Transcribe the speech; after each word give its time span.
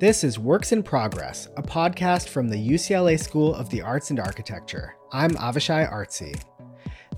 This 0.00 0.24
is 0.24 0.38
Works 0.38 0.72
in 0.72 0.82
Progress, 0.82 1.46
a 1.58 1.62
podcast 1.62 2.30
from 2.30 2.48
the 2.48 2.56
UCLA 2.56 3.20
School 3.20 3.54
of 3.54 3.68
the 3.68 3.82
Arts 3.82 4.08
and 4.08 4.18
Architecture. 4.18 4.94
I'm 5.12 5.32
Avishai 5.32 5.92
Artsy. 5.92 6.42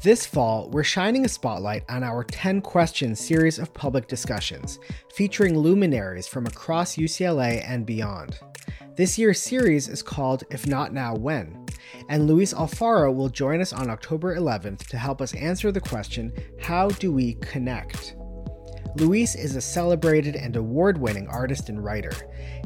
This 0.00 0.26
fall, 0.26 0.68
we're 0.70 0.82
shining 0.82 1.24
a 1.24 1.28
spotlight 1.28 1.84
on 1.88 2.02
our 2.02 2.24
10 2.24 2.60
question 2.60 3.14
series 3.14 3.60
of 3.60 3.72
public 3.72 4.08
discussions, 4.08 4.80
featuring 5.14 5.56
luminaries 5.56 6.26
from 6.26 6.44
across 6.46 6.96
UCLA 6.96 7.62
and 7.64 7.86
beyond. 7.86 8.40
This 8.96 9.16
year's 9.16 9.38
series 9.38 9.86
is 9.86 10.02
called 10.02 10.42
If 10.50 10.66
Not 10.66 10.92
Now, 10.92 11.14
When? 11.14 11.64
And 12.08 12.26
Luis 12.26 12.52
Alfaro 12.52 13.14
will 13.14 13.28
join 13.28 13.60
us 13.60 13.72
on 13.72 13.90
October 13.90 14.36
11th 14.36 14.88
to 14.88 14.98
help 14.98 15.22
us 15.22 15.34
answer 15.34 15.70
the 15.70 15.80
question 15.80 16.32
How 16.60 16.88
do 16.88 17.12
we 17.12 17.34
connect? 17.34 18.16
Luis 18.96 19.34
is 19.34 19.56
a 19.56 19.60
celebrated 19.60 20.36
and 20.36 20.54
award 20.56 20.98
winning 20.98 21.26
artist 21.28 21.68
and 21.68 21.82
writer. 21.82 22.12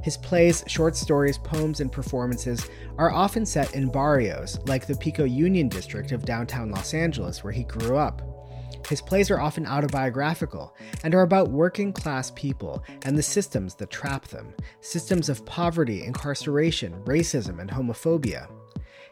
His 0.02 0.16
plays, 0.16 0.64
short 0.66 0.96
stories, 0.96 1.38
poems, 1.38 1.80
and 1.80 1.91
performances 1.91 2.68
are 2.98 3.12
often 3.12 3.46
set 3.46 3.74
in 3.74 3.91
barrios, 3.91 4.59
like 4.66 4.87
the 4.87 4.96
Pico 4.96 5.24
Union 5.24 5.68
district 5.68 6.12
of 6.12 6.24
downtown 6.24 6.70
Los 6.70 6.95
Angeles, 6.95 7.45
where 7.45 7.52
he 7.52 7.65
grew 7.65 7.96
up. 7.96 8.23
His 8.88 9.01
plays 9.01 9.30
are 9.30 9.41
often 9.41 9.66
autobiographical 9.66 10.74
and 11.02 11.15
are 11.15 11.23
about 11.23 11.51
working 11.51 11.92
class 11.92 12.30
people 12.32 12.84
and 13.04 13.16
the 13.16 13.23
systems 13.23 13.74
that 13.77 13.90
trap 13.90 14.29
them 14.29 14.54
systems 14.80 15.29
of 15.29 15.45
poverty, 15.45 16.04
incarceration, 16.04 16.93
racism, 17.04 17.60
and 17.60 17.70
homophobia. 17.70 18.48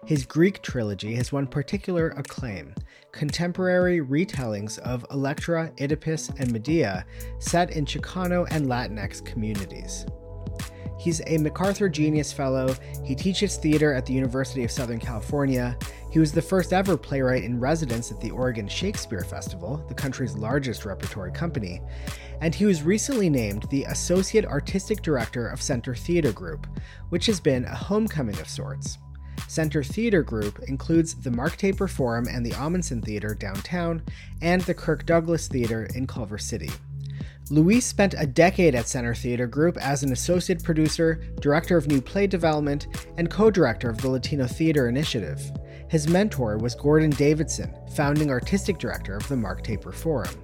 His 0.07 0.27
Greek 0.27 0.63
trilogy 0.63 1.15
has 1.15 1.33
won 1.33 1.47
particular 1.47 2.11
acclaim 2.11 2.75
contemporary 3.15 4.01
retellings 4.01 4.79
of 4.81 5.07
Electra, 5.11 5.73
Oedipus, 5.81 6.31
and 6.39 6.51
Medea 6.51 7.07
set 7.39 7.71
in 7.71 7.85
Chicano 7.85 8.47
and 8.51 8.67
Latinx 8.67 9.25
communities. 9.25 10.05
He's 10.99 11.21
a 11.27 11.39
MacArthur 11.39 11.89
Genius 11.89 12.33
Fellow. 12.33 12.75
He 13.05 13.15
teaches 13.15 13.57
theater 13.57 13.93
at 13.93 14.07
the 14.07 14.15
University 14.15 14.65
of 14.65 14.71
Southern 14.71 14.99
California. 14.99 15.77
He 16.11 16.19
was 16.19 16.33
the 16.33 16.43
first 16.43 16.73
ever 16.73 16.97
playwright 16.97 17.45
in 17.45 17.61
residence 17.61 18.11
at 18.11 18.21
the 18.21 18.31
Oregon 18.31 18.67
Shakespeare 18.67 19.25
Festival, 19.25 19.85
the 19.89 19.95
country's 19.95 20.35
largest 20.35 20.85
repertory 20.85 21.33
company. 21.33 21.83
And 22.41 22.55
he 22.55 22.65
was 22.65 22.83
recently 22.83 23.29
named 23.29 23.67
the 23.71 23.85
Associate 23.85 24.47
Artistic 24.47 25.03
Director 25.03 25.49
of 25.49 25.61
Center 25.61 25.95
Theater 25.95 26.33
Group, 26.33 26.67
which 27.11 27.27
has 27.27 27.39
been 27.39 27.65
a 27.65 27.75
homecoming 27.75 28.39
of 28.41 28.49
sorts. 28.49 28.99
Center 29.49 29.83
Theater 29.83 30.23
Group 30.23 30.59
includes 30.69 31.15
the 31.15 31.31
Mark 31.31 31.57
Taper 31.57 31.89
Forum 31.89 32.27
and 32.29 32.45
the 32.45 32.53
Ahmanson 32.53 33.05
Theater 33.05 33.35
downtown, 33.35 34.03
and 34.43 34.63
the 34.63 34.75
Kirk 34.75 35.07
Douglas 35.07 35.49
Theater 35.49 35.89
in 35.95 36.07
Culver 36.07 36.39
City. 36.39 36.71
Luis 37.51 37.85
spent 37.85 38.15
a 38.17 38.27
decade 38.27 38.75
at 38.75 38.89
Center 38.89 39.15
Theater 39.15 39.47
Group 39.47 39.77
as 39.77 40.03
an 40.03 40.13
associate 40.13 40.63
producer, 40.63 41.21
director 41.41 41.77
of 41.77 41.87
new 41.87 42.01
play 42.01 42.27
development, 42.27 42.87
and 43.19 43.31
co 43.31 43.51
director 43.51 43.91
of 43.91 44.01
the 44.01 44.09
Latino 44.09 44.47
Theater 44.47 44.89
Initiative. 44.89 45.53
His 45.89 46.09
mentor 46.09 46.57
was 46.57 46.75
Gordon 46.75 47.11
Davidson, 47.11 47.73
founding 47.95 48.31
artistic 48.31 48.79
director 48.79 49.17
of 49.17 49.29
the 49.29 49.37
Mark 49.37 49.63
Taper 49.63 49.93
Forum. 49.93 50.35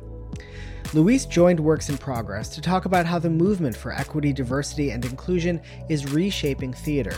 Luis 0.93 1.25
joined 1.25 1.59
Works 1.59 1.89
in 1.89 1.97
Progress 1.97 2.49
to 2.51 2.61
talk 2.61 2.85
about 2.85 3.07
how 3.07 3.19
the 3.19 3.31
movement 3.31 3.77
for 3.77 3.93
equity, 3.93 4.33
diversity, 4.33 4.91
and 4.91 5.05
inclusion 5.05 5.61
is 5.89 6.13
reshaping 6.13 6.73
theater 6.73 7.15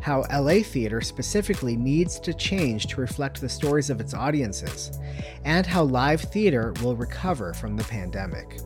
how 0.00 0.24
LA 0.32 0.62
theater 0.62 1.00
specifically 1.00 1.76
needs 1.76 2.18
to 2.20 2.34
change 2.34 2.86
to 2.86 3.00
reflect 3.00 3.40
the 3.40 3.48
stories 3.48 3.90
of 3.90 4.00
its 4.00 4.14
audiences, 4.14 4.98
and 5.44 5.66
how 5.66 5.84
live 5.84 6.20
theater 6.20 6.72
will 6.82 6.96
recover 6.96 7.52
from 7.54 7.76
the 7.76 7.84
pandemic. 7.84 8.60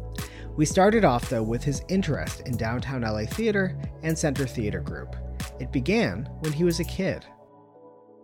We 0.56 0.64
started 0.64 1.04
off, 1.04 1.30
though, 1.30 1.42
with 1.42 1.62
his 1.62 1.82
interest 1.88 2.42
in 2.46 2.56
downtown 2.56 3.02
LA 3.02 3.26
theater 3.26 3.78
and 4.02 4.18
Center 4.18 4.46
Theater 4.46 4.80
Group. 4.80 5.14
It 5.60 5.70
began 5.70 6.28
when 6.40 6.52
he 6.52 6.64
was 6.64 6.80
a 6.80 6.84
kid. 6.84 7.24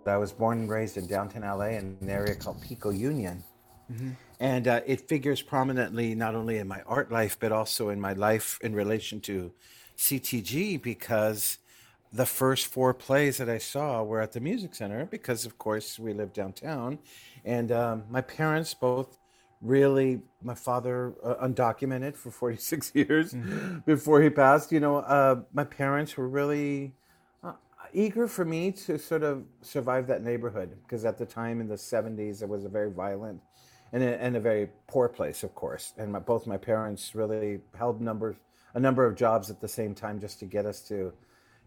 I 0.07 0.17
was 0.17 0.33
born 0.33 0.59
and 0.59 0.69
raised 0.69 0.97
in 0.97 1.07
downtown 1.07 1.43
LA 1.43 1.77
in 1.79 1.97
an 2.01 2.11
area 2.11 2.35
called 2.35 2.61
Pico 2.61 2.91
Union. 2.91 3.43
Mm-hmm. 3.91 4.11
And 4.41 4.69
uh, 4.69 4.81
it 4.87 5.09
figures 5.09 5.43
prominently 5.43 6.15
not 6.15 6.35
only 6.35 6.59
in 6.59 6.69
my 6.69 6.83
art 6.87 7.13
life, 7.13 7.39
but 7.39 7.53
also 7.53 7.91
in 7.91 8.01
my 8.01 8.13
life 8.13 8.59
in 8.63 8.75
relation 8.75 9.21
to 9.23 9.53
CTG 9.97 10.83
because 10.83 11.59
the 12.15 12.25
first 12.25 12.69
four 12.69 12.95
plays 12.95 13.39
that 13.39 13.49
I 13.49 13.59
saw 13.59 14.01
were 14.05 14.21
at 14.21 14.31
the 14.31 14.41
Music 14.41 14.73
Center 14.77 15.05
because, 15.05 15.45
of 15.45 15.59
course, 15.59 15.99
we 15.99 16.13
live 16.13 16.33
downtown. 16.33 17.01
And 17.45 17.73
um, 17.73 18.05
my 18.09 18.21
parents 18.21 18.73
both 18.73 19.19
really, 19.61 20.21
my 20.41 20.55
father 20.55 21.15
uh, 21.25 21.45
undocumented 21.45 22.15
for 22.17 22.31
46 22.43 22.93
years 22.95 23.33
mm-hmm. 23.33 23.79
before 23.81 24.23
he 24.23 24.31
passed. 24.31 24.71
You 24.71 24.79
know, 24.79 24.99
uh, 24.99 25.41
my 25.53 25.65
parents 25.65 26.17
were 26.17 26.29
really 26.29 26.93
uh, 27.43 27.55
eager 27.93 28.29
for 28.29 28.45
me 28.45 28.71
to 28.71 28.97
sort 28.97 29.25
of 29.25 29.43
survive 29.63 30.07
that 30.07 30.23
neighborhood 30.23 30.77
because 30.85 31.05
at 31.05 31.19
the 31.19 31.27
time 31.27 31.61
in 31.61 31.67
the 31.67 31.75
70s, 31.75 32.43
it 32.43 32.49
was 32.49 32.65
a 32.65 32.69
very 32.69 32.93
violent 32.93 33.41
and 33.93 34.05
a, 34.05 34.23
and 34.23 34.37
a 34.37 34.41
very 34.41 34.69
poor 34.87 35.09
place, 35.09 35.43
of 35.43 35.53
course. 35.57 35.93
And 35.99 36.13
my, 36.13 36.21
both 36.21 36.47
my 36.47 36.59
parents 36.59 37.13
really 37.17 37.59
held 37.77 38.01
numbers, 38.01 38.37
a 38.75 38.79
number 38.79 39.05
of 39.05 39.17
jobs 39.17 39.51
at 39.51 39.61
the 39.61 39.69
same 39.69 39.97
time 39.97 40.21
just 40.21 40.39
to 40.39 40.45
get 40.45 40.65
us 40.65 40.81
to 40.83 41.13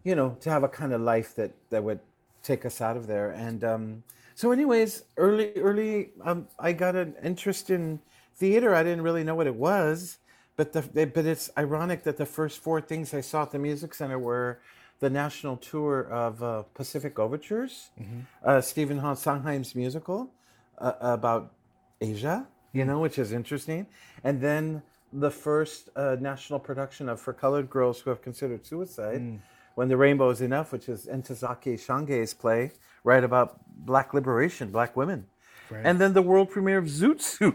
you 0.03 0.15
know, 0.15 0.37
to 0.41 0.49
have 0.49 0.63
a 0.63 0.69
kind 0.69 0.93
of 0.93 1.01
life 1.01 1.35
that 1.35 1.51
that 1.69 1.83
would 1.83 1.99
take 2.43 2.65
us 2.65 2.81
out 2.81 2.97
of 2.97 3.07
there. 3.07 3.31
And 3.31 3.63
um, 3.63 4.03
so, 4.35 4.51
anyways, 4.51 5.03
early 5.17 5.53
early, 5.57 6.09
um, 6.23 6.47
I 6.59 6.73
got 6.73 6.95
an 6.95 7.15
interest 7.23 7.69
in 7.69 7.99
theater. 8.35 8.73
I 8.73 8.83
didn't 8.83 9.01
really 9.01 9.23
know 9.23 9.35
what 9.35 9.47
it 9.47 9.55
was, 9.55 10.19
but 10.55 10.73
the 10.73 10.81
but 11.07 11.25
it's 11.25 11.49
ironic 11.57 12.03
that 12.03 12.17
the 12.17 12.25
first 12.25 12.59
four 12.59 12.79
things 12.81 13.13
I 13.13 13.21
saw 13.21 13.43
at 13.43 13.51
the 13.51 13.59
Music 13.59 13.93
Center 13.93 14.19
were 14.19 14.59
the 14.99 15.09
national 15.09 15.57
tour 15.57 16.07
of 16.09 16.41
uh, 16.41 16.63
Pacific 16.73 17.19
Overtures, 17.19 17.89
mm-hmm. 18.01 18.21
uh, 18.43 18.61
Stephen 18.61 18.99
Sondheim's 19.15 19.75
musical 19.75 20.31
uh, 20.79 20.93
about 20.99 21.53
Asia, 22.01 22.47
you 22.73 22.83
know, 22.83 22.99
which 22.99 23.19
is 23.19 23.31
interesting, 23.31 23.85
and 24.23 24.41
then 24.41 24.81
the 25.13 25.31
first 25.31 25.89
uh, 25.95 26.15
national 26.19 26.59
production 26.59 27.09
of 27.09 27.21
For 27.21 27.31
Colored 27.33 27.69
Girls 27.69 27.99
Who 27.99 28.09
Have 28.09 28.21
Considered 28.21 28.65
Suicide. 28.65 29.21
Mm 29.21 29.39
when 29.77 29.89
the 29.89 29.95
Rainbow 29.95 30.31
is 30.31 30.41
Enough, 30.41 30.71
which 30.71 30.89
is 30.89 31.05
Ntozake 31.05 31.79
Shange's 31.79 32.33
play, 32.33 32.71
right 33.03 33.23
about 33.23 33.59
black 33.85 34.11
liberation, 34.11 34.71
black 34.71 34.97
women. 34.97 35.27
Right. 35.69 35.85
And 35.85 36.01
then 36.01 36.13
the 36.13 36.23
world 36.23 36.49
premiere 36.49 36.79
of 36.79 36.85
Zoot 36.85 37.21
Suit. 37.21 37.53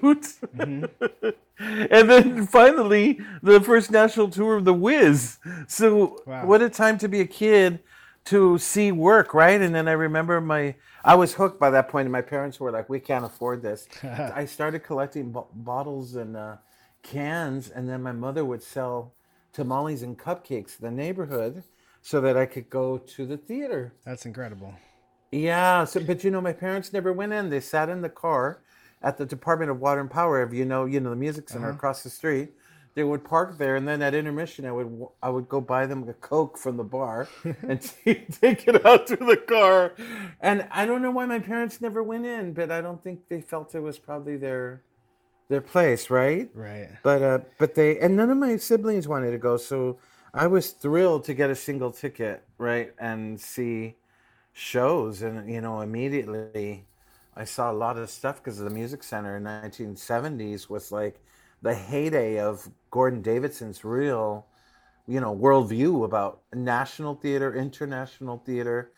Mm-hmm. 0.57 0.85
and 1.91 2.09
then 2.09 2.47
finally, 2.47 3.21
the 3.43 3.61
first 3.61 3.91
national 3.91 4.29
tour 4.29 4.59
of 4.59 4.65
The 4.65 4.73
Wiz. 4.73 5.41
So, 5.67 6.23
wow. 6.25 6.47
what 6.47 6.63
a 6.63 6.71
time 6.71 6.97
to 6.99 7.09
be 7.09 7.19
a 7.19 7.27
kid 7.27 7.81
to 8.27 8.57
see 8.57 8.93
work, 8.93 9.35
right? 9.35 9.61
And 9.61 9.75
then 9.75 9.89
I 9.89 9.93
remember 9.93 10.41
my, 10.41 10.77
I 11.05 11.17
was 11.17 11.35
hooked 11.35 11.59
by 11.59 11.71
that 11.71 11.89
point, 11.89 12.07
and 12.07 12.13
my 12.13 12.23
parents 12.23 12.61
were 12.61 12.71
like, 12.71 12.89
we 12.89 13.01
can't 13.01 13.25
afford 13.25 13.63
this. 13.63 13.89
I 14.05 14.45
started 14.45 14.85
collecting 14.85 15.33
b- 15.33 15.41
bottles 15.55 16.15
and 16.15 16.37
uh, 16.37 16.59
cans, 17.03 17.69
and 17.69 17.89
then 17.89 18.01
my 18.01 18.13
mother 18.13 18.45
would 18.45 18.63
sell 18.63 19.13
tamales 19.53 20.05
and 20.05 20.17
cupcakes 20.17 20.79
in 20.79 20.85
the 20.85 20.91
neighborhood 20.93 21.65
so 22.03 22.21
that 22.21 22.37
I 22.37 22.47
could 22.47 22.69
go 22.69 22.99
to 22.99 23.25
the 23.27 23.37
theater. 23.37 23.95
That's 24.05 24.27
incredible. 24.27 24.75
Yeah, 25.31 25.85
so 25.85 26.01
but 26.01 26.23
you 26.25 26.31
know 26.31 26.43
my 26.43 26.53
parents 26.53 26.93
never 26.93 27.13
went 27.13 27.33
in. 27.33 27.49
They 27.49 27.61
sat 27.61 27.89
in 27.89 28.03
the 28.03 28.11
car 28.11 28.61
at 29.03 29.17
the 29.17 29.25
Department 29.25 29.71
of 29.71 29.81
Water 29.81 30.01
and 30.01 30.11
Power, 30.11 30.43
if 30.43 30.53
you 30.53 30.65
know, 30.65 30.85
you 30.85 31.01
know 31.01 31.11
the 31.11 31.17
music 31.17 31.49
center 31.49 31.69
uh-huh. 31.69 31.77
across 31.77 32.03
the 32.03 32.11
street. 32.11 32.51
They 32.95 33.05
would 33.05 33.25
park 33.25 33.57
there, 33.57 33.77
and 33.77 33.89
then 33.89 34.03
at 34.03 34.15
intermission, 34.15 34.67
I 34.67 34.73
would 34.73 35.07
I 35.23 35.31
would 35.31 35.49
go 35.49 35.63
buy 35.63 35.87
them 35.87 36.07
a 36.07 36.13
coke 36.13 36.59
from 36.59 36.77
the 36.77 36.85
bar 36.85 37.29
and 37.45 37.81
take 38.05 38.69
it 38.69 38.85
out 38.85 39.07
to 39.07 39.17
the 39.17 39.39
car. 39.39 39.95
And 40.41 40.69
I 40.71 40.85
don't 40.85 41.01
know 41.01 41.11
why 41.11 41.25
my 41.25 41.39
parents 41.39 41.81
never 41.81 42.03
went 42.03 42.27
in, 42.27 42.53
but 42.53 42.71
I 42.71 42.83
don't 42.83 43.03
think 43.03 43.29
they 43.31 43.41
felt 43.41 43.75
it 43.75 43.81
was 43.81 43.99
probably 43.99 44.37
their 44.37 44.83
their 45.49 45.63
place, 45.63 46.11
right? 46.11 46.51
Right. 46.53 46.91
But 47.03 47.23
uh, 47.23 47.39
but 47.59 47.75
they 47.75 47.99
and 47.99 48.15
none 48.15 48.29
of 48.29 48.37
my 48.37 48.59
siblings 48.59 49.09
wanted 49.09 49.31
to 49.31 49.39
go, 49.39 49.57
so 49.57 49.99
I 50.35 50.47
was 50.47 50.71
thrilled 50.71 51.25
to 51.25 51.35
get 51.35 51.51
a 51.51 51.55
single 51.55 51.91
ticket, 51.91 52.43
right, 52.57 52.95
and 52.99 53.39
see 53.39 53.97
shows, 54.55 55.21
and 55.21 55.51
you 55.51 55.61
know, 55.61 55.83
immediately 55.83 56.87
I 57.37 57.45
saw 57.45 57.71
a 57.71 57.75
lot 57.75 57.99
of 57.99 58.09
stuff 58.09 58.37
because 58.43 58.59
the 58.59 58.71
Music 58.71 59.03
Center 59.03 59.37
in 59.37 59.45
1970s 59.45 60.71
was 60.71 60.91
like 60.91 61.21
the 61.61 61.75
heyday 61.75 62.41
of 62.41 62.71
Gordon 62.91 63.21
Davidson's 63.21 63.85
real, 63.85 64.47
you 65.07 65.21
know, 65.21 65.37
worldview 65.37 66.05
about 66.05 66.41
national 66.55 67.15
theater, 67.15 67.55
international 67.55 68.39
theater, 68.39 68.93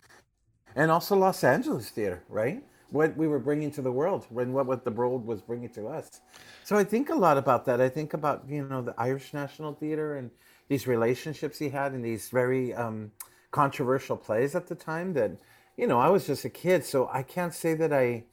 and 0.76 0.88
also 0.88 1.16
Los 1.16 1.42
Angeles 1.42 1.90
theater, 1.90 2.22
right? 2.28 2.62
What 2.90 3.16
we 3.16 3.26
were 3.26 3.40
bringing 3.40 3.72
to 3.72 3.82
the 3.82 3.90
world, 3.90 4.24
when 4.28 4.52
what, 4.52 4.66
what 4.66 4.84
the 4.84 4.92
world 4.92 5.26
was 5.26 5.42
bringing 5.42 5.70
to 5.70 5.88
us. 5.88 6.20
So 6.62 6.76
I 6.76 6.84
think 6.84 7.10
a 7.10 7.14
lot 7.14 7.38
about 7.38 7.64
that. 7.64 7.80
I 7.80 7.88
think 7.88 8.14
about 8.14 8.44
you 8.48 8.64
know 8.68 8.82
the 8.82 8.94
Irish 8.96 9.34
National 9.34 9.74
Theater 9.74 10.16
and 10.16 10.30
these 10.68 10.86
relationships 10.86 11.58
he 11.58 11.68
had 11.68 11.94
in 11.94 12.02
these 12.02 12.28
very 12.28 12.72
um, 12.74 13.12
controversial 13.50 14.16
plays 14.16 14.54
at 14.54 14.66
the 14.66 14.74
time 14.74 15.12
that 15.14 15.32
you 15.76 15.86
know 15.86 15.98
I 15.98 16.08
was 16.08 16.26
just 16.26 16.44
a 16.44 16.50
kid, 16.50 16.84
so 16.84 17.08
I 17.12 17.22
can't 17.22 17.54
say 17.54 17.74
that 17.74 17.92
I 17.92 18.24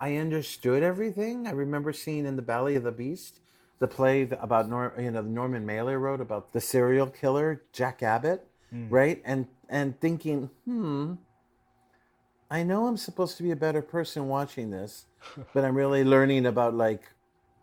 I 0.00 0.16
understood 0.16 0.82
everything. 0.82 1.46
I 1.46 1.52
remember 1.52 1.92
seeing 1.92 2.26
in 2.26 2.36
the 2.36 2.42
Belly 2.42 2.74
of 2.76 2.82
the 2.82 2.92
Beast 2.92 3.40
the 3.78 3.88
play 3.88 4.28
about 4.40 4.68
Nor, 4.68 4.94
you 4.98 5.10
know 5.10 5.22
Norman 5.22 5.66
Mailer 5.66 5.98
wrote 5.98 6.20
about 6.20 6.52
the 6.52 6.60
serial 6.60 7.08
killer 7.08 7.62
Jack 7.72 8.02
Abbott, 8.02 8.46
mm. 8.72 8.86
right? 8.90 9.20
And 9.24 9.48
and 9.68 9.98
thinking, 10.00 10.50
hmm, 10.64 11.14
I 12.50 12.62
know 12.62 12.86
I'm 12.86 12.96
supposed 12.96 13.36
to 13.38 13.42
be 13.42 13.50
a 13.50 13.56
better 13.56 13.82
person 13.82 14.28
watching 14.28 14.70
this, 14.70 15.06
but 15.54 15.64
I'm 15.64 15.74
really 15.74 16.04
learning 16.04 16.46
about 16.46 16.74
like 16.74 17.02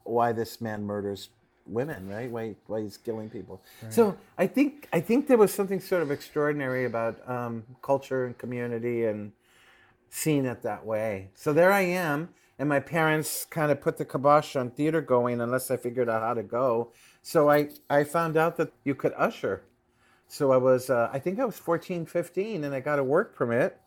why 0.03 0.31
this 0.31 0.59
man 0.59 0.83
murders 0.83 1.29
women, 1.69 2.07
right? 2.07 2.29
Why 2.29 2.55
why 2.67 2.81
he's 2.81 2.97
killing 2.97 3.29
people. 3.29 3.61
Right. 3.81 3.93
So 3.93 4.17
I 4.37 4.47
think 4.47 4.87
I 4.93 4.99
think 4.99 5.27
there 5.27 5.37
was 5.37 5.53
something 5.53 5.79
sort 5.79 6.01
of 6.01 6.11
extraordinary 6.11 6.85
about 6.85 7.27
um, 7.29 7.63
culture 7.81 8.25
and 8.25 8.37
community 8.37 9.05
and 9.05 9.31
seeing 10.09 10.45
it 10.45 10.61
that 10.63 10.85
way. 10.85 11.29
So 11.35 11.53
there 11.53 11.71
I 11.71 11.81
am, 11.81 12.29
and 12.57 12.67
my 12.67 12.79
parents 12.79 13.45
kind 13.45 13.71
of 13.71 13.81
put 13.81 13.97
the 13.97 14.05
kibosh 14.05 14.55
on 14.55 14.71
theater 14.71 15.01
going 15.01 15.41
unless 15.41 15.69
I 15.71 15.77
figured 15.77 16.09
out 16.09 16.21
how 16.21 16.33
to 16.33 16.43
go. 16.43 16.91
So 17.21 17.49
I 17.49 17.69
I 17.89 18.03
found 18.03 18.37
out 18.37 18.57
that 18.57 18.71
you 18.83 18.95
could 18.95 19.13
usher. 19.17 19.63
So 20.27 20.51
I 20.51 20.57
was 20.57 20.89
uh, 20.89 21.09
I 21.11 21.19
think 21.19 21.39
I 21.39 21.45
was 21.45 21.57
14, 21.57 22.05
15, 22.05 22.63
and 22.63 22.73
I 22.73 22.79
got 22.79 22.99
a 22.99 23.03
work 23.03 23.35
permit, 23.35 23.79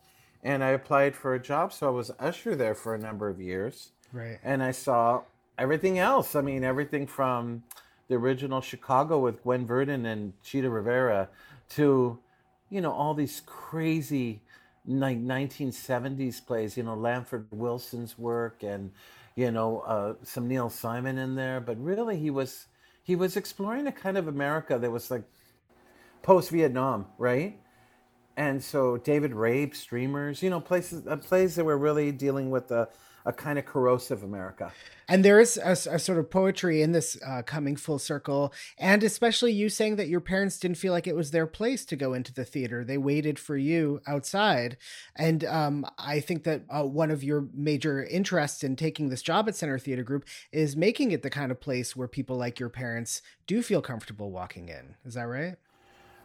and 0.43 0.63
I 0.63 0.69
applied 0.69 1.15
for 1.15 1.33
a 1.33 1.39
job. 1.39 1.71
So 1.71 1.87
I 1.87 1.91
was 1.91 2.11
usher 2.19 2.55
there 2.55 2.75
for 2.75 2.93
a 2.93 2.99
number 2.99 3.29
of 3.29 3.39
years. 3.39 3.91
Right. 4.11 4.39
And 4.43 4.61
I 4.61 4.71
saw 4.71 5.23
everything 5.57 5.99
else. 5.99 6.35
I 6.35 6.41
mean, 6.41 6.63
everything 6.63 7.07
from 7.07 7.63
the 8.07 8.15
original 8.15 8.61
Chicago 8.61 9.19
with 9.19 9.43
Gwen 9.43 9.65
Verdon 9.65 10.05
and 10.05 10.33
Chita 10.43 10.69
Rivera 10.69 11.29
to, 11.71 12.19
you 12.69 12.81
know, 12.81 12.91
all 12.91 13.13
these 13.13 13.41
crazy 13.45 14.41
like 14.85 15.17
1970s 15.17 16.45
plays, 16.45 16.75
you 16.75 16.83
know, 16.83 16.95
Lanford 16.95 17.47
Wilson's 17.51 18.17
work 18.17 18.63
and, 18.63 18.91
you 19.35 19.51
know, 19.51 19.79
uh, 19.81 20.13
some 20.23 20.47
Neil 20.47 20.69
Simon 20.69 21.17
in 21.17 21.35
there. 21.35 21.61
But 21.61 21.77
really, 21.81 22.17
he 22.17 22.29
was 22.29 22.67
he 23.01 23.15
was 23.15 23.35
exploring 23.35 23.87
a 23.87 23.91
kind 23.91 24.17
of 24.17 24.27
America 24.27 24.77
that 24.77 24.91
was 24.91 25.11
like 25.11 25.23
post 26.21 26.49
Vietnam, 26.51 27.05
right? 27.17 27.59
And 28.35 28.63
so 28.63 28.97
David 28.97 29.31
Rabe, 29.31 29.75
Streamers, 29.75 30.41
you 30.41 30.49
know, 30.49 30.59
places, 30.59 31.05
uh, 31.05 31.17
plays 31.17 31.55
that 31.55 31.65
were 31.65 31.77
really 31.77 32.11
dealing 32.11 32.49
with 32.49 32.69
the 32.69 32.89
a 33.25 33.33
kind 33.33 33.57
of 33.57 33.65
corrosive 33.65 34.23
America. 34.23 34.71
And 35.07 35.23
there 35.23 35.39
is 35.39 35.57
a, 35.57 35.71
a 35.71 35.99
sort 35.99 36.17
of 36.17 36.29
poetry 36.29 36.81
in 36.81 36.91
this 36.91 37.17
uh, 37.25 37.41
coming 37.41 37.75
full 37.75 37.99
circle, 37.99 38.53
and 38.77 39.03
especially 39.03 39.51
you 39.51 39.69
saying 39.69 39.97
that 39.97 40.07
your 40.07 40.21
parents 40.21 40.57
didn't 40.57 40.77
feel 40.77 40.93
like 40.93 41.07
it 41.07 41.15
was 41.15 41.31
their 41.31 41.45
place 41.45 41.85
to 41.85 41.95
go 41.95 42.13
into 42.13 42.33
the 42.33 42.45
theater; 42.45 42.83
they 42.83 42.97
waited 42.97 43.37
for 43.37 43.57
you 43.57 44.01
outside. 44.07 44.77
And 45.15 45.43
um, 45.43 45.85
I 45.97 46.19
think 46.19 46.43
that 46.43 46.63
uh, 46.69 46.83
one 46.83 47.11
of 47.11 47.23
your 47.23 47.47
major 47.53 48.03
interests 48.03 48.63
in 48.63 48.75
taking 48.75 49.09
this 49.09 49.21
job 49.21 49.47
at 49.49 49.55
Center 49.55 49.77
Theater 49.77 50.03
Group 50.03 50.25
is 50.51 50.75
making 50.77 51.11
it 51.11 51.21
the 51.21 51.29
kind 51.29 51.51
of 51.51 51.59
place 51.59 51.95
where 51.95 52.07
people 52.07 52.37
like 52.37 52.59
your 52.59 52.69
parents 52.69 53.21
do 53.45 53.61
feel 53.61 53.81
comfortable 53.81 54.31
walking 54.31 54.69
in. 54.69 54.95
Is 55.05 55.15
that 55.15 55.23
right? 55.23 55.55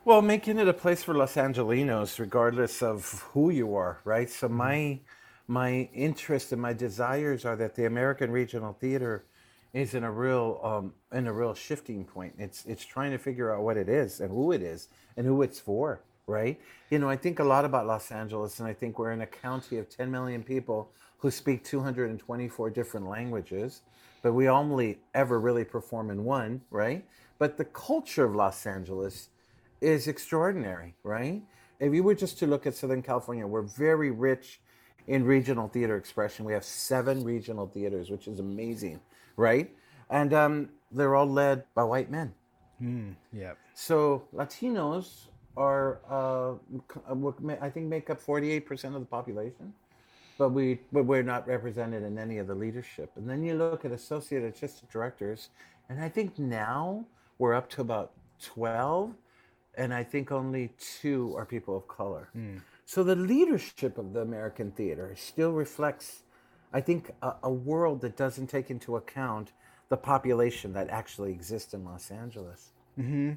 Well, 0.05 0.23
making 0.23 0.59
it 0.59 0.69
a 0.69 0.73
place 0.73 1.03
for 1.03 1.15
Los 1.15 1.35
Angelinos, 1.35 2.19
regardless 2.19 2.83
of 2.83 3.27
who 3.33 3.51
you 3.51 3.75
are, 3.75 3.99
right? 4.05 4.31
So 4.31 4.49
my 4.49 5.01
my 5.49 5.89
interest 5.95 6.53
and 6.53 6.61
my 6.61 6.75
desires 6.75 7.47
are 7.47 7.57
that 7.57 7.75
the 7.75 7.87
American 7.87 8.31
Regional 8.31 8.75
Theater 8.75 9.25
is 9.73 9.95
in 9.95 10.05
a 10.05 10.13
real 10.13 10.61
um, 10.63 10.93
in 11.13 11.27
a 11.27 11.33
real 11.33 11.55
shifting 11.55 12.05
point. 12.05 12.35
It's 12.39 12.65
it's 12.67 12.85
trying 12.85 13.13
to 13.13 13.19
figure 13.19 13.53
out 13.53 13.63
what 13.63 13.79
it 13.79 13.89
is 13.89 14.21
and 14.21 14.31
who 14.31 14.53
it 14.53 14.63
is 14.63 14.89
and 15.17 15.27
who 15.27 15.43
it's 15.43 15.59
for. 15.59 16.03
Right? 16.27 16.61
You 16.91 16.99
know, 16.99 17.09
I 17.09 17.17
think 17.17 17.39
a 17.39 17.45
lot 17.45 17.65
about 17.65 17.87
Los 17.87 18.13
Angeles, 18.13 18.61
and 18.61 18.69
I 18.69 18.75
think 18.75 18.99
we're 18.99 19.13
in 19.13 19.23
a 19.23 19.27
county 19.27 19.79
of 19.79 19.89
10 19.89 20.11
million 20.11 20.43
people 20.43 20.91
who 21.17 21.31
speak 21.31 21.65
224 21.65 22.69
different 22.69 23.09
languages, 23.09 23.81
but 24.23 24.35
we 24.35 24.47
only 24.47 24.99
ever 25.15 25.41
really 25.41 25.65
perform 25.65 26.11
in 26.11 26.25
one. 26.25 26.61
Right? 26.71 27.07
But 27.39 27.57
the 27.57 27.65
culture 27.65 28.27
of 28.27 28.35
Los 28.35 28.67
Angeles 28.67 29.31
is 29.81 30.07
extraordinary. 30.07 30.95
Right? 31.03 31.43
If 31.81 31.95
you 31.95 32.03
were 32.03 32.15
just 32.15 32.39
to 32.41 32.47
look 32.47 32.67
at 32.67 32.75
Southern 32.75 33.03
California, 33.03 33.47
we're 33.47 33.63
very 33.63 34.11
rich 34.11 34.61
in 35.09 35.25
regional 35.25 35.69
theater 35.69 35.97
expression. 35.97 36.45
We 36.45 36.53
have 36.53 36.65
seven 36.65 37.25
regional 37.25 37.67
theaters, 37.67 38.11
which 38.11 38.29
is 38.29 38.39
amazing, 38.39 39.01
right? 39.37 39.71
And 40.11 40.33
um, 40.33 40.69
they're 40.93 41.17
all 41.17 41.29
led 41.29 41.65
by 41.75 41.83
white 41.83 42.11
men. 42.11 42.33
Mm, 42.81 43.15
yeah. 43.33 43.55
So 43.75 44.23
Latinos 44.35 45.27
are, 45.57 45.99
uh, 46.09 46.55
I 47.61 47.71
think, 47.71 47.87
make 47.87 48.11
up 48.11 48.23
48% 48.23 48.85
of 48.85 49.01
the 49.01 49.01
population, 49.01 49.73
but 50.39 50.51
we 50.51 50.79
but 50.93 51.05
we're 51.05 51.25
not 51.25 51.49
represented 51.49 52.05
in 52.05 52.19
any 52.19 52.39
of 52.39 52.47
the 52.47 52.55
leadership. 52.55 53.11
And 53.17 53.29
then 53.29 53.43
you 53.43 53.55
look 53.55 53.85
at 53.85 53.91
associate 53.91 54.45
artistic 54.45 54.91
directors, 54.91 55.49
and 55.89 56.01
I 56.01 56.09
think 56.09 56.39
now 56.39 57.05
we're 57.39 57.55
up 57.55 57.69
to 57.71 57.81
about 57.81 58.13
12, 58.43 59.13
and 59.77 59.93
I 59.93 60.05
think 60.05 60.31
only 60.31 60.71
two 60.79 61.35
are 61.37 61.45
people 61.45 61.77
of 61.77 61.89
color. 61.89 62.29
Mm. 62.37 62.61
So 62.89 63.05
the 63.05 63.15
leadership 63.15 63.99
of 63.99 64.15
the 64.15 64.23
American 64.23 64.71
theater 64.71 65.15
still 65.15 65.53
reflects, 65.53 66.23
I 66.73 66.81
think, 66.81 67.11
a, 67.21 67.35
a, 67.43 67.53
world 67.53 68.01
that 68.01 68.17
doesn't 68.17 68.47
take 68.47 68.71
into 68.71 68.97
account 68.97 69.53
the 69.91 69.99
population 69.99 70.73
that 70.73 70.89
actually 70.89 71.33
exists 71.33 71.75
in 71.75 71.85
Los 71.85 72.11
Angeles. 72.11 72.71
Mm-hmm. 72.99 73.33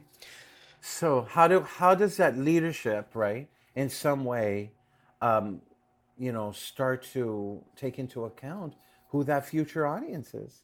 So 0.80 1.28
how 1.30 1.50
do 1.50 1.60
how 1.60 1.96
does 1.96 2.16
that 2.16 2.38
leadership, 2.38 3.10
right, 3.14 3.50
in 3.76 3.90
some 3.90 4.24
way, 4.24 4.72
um, 5.22 5.62
you 6.18 6.32
know, 6.32 6.54
start 6.54 7.04
to 7.12 7.62
take 7.76 8.00
into 8.00 8.24
account 8.24 8.76
who 9.10 9.26
that 9.26 9.46
future 9.46 9.86
audience 9.86 10.34
is? 10.34 10.62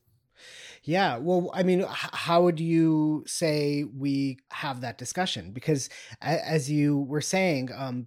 Yeah. 0.84 1.18
Well, 1.18 1.52
I 1.54 1.64
mean, 1.64 1.84
how 1.90 2.44
would 2.44 2.62
you 2.62 3.26
say 3.28 3.84
we 3.84 4.38
have 4.52 4.80
that 4.80 4.98
discussion? 4.98 5.52
Because 5.52 5.90
as 6.22 6.72
you 6.72 7.00
were 7.00 7.20
saying, 7.20 7.72
um, 7.76 8.06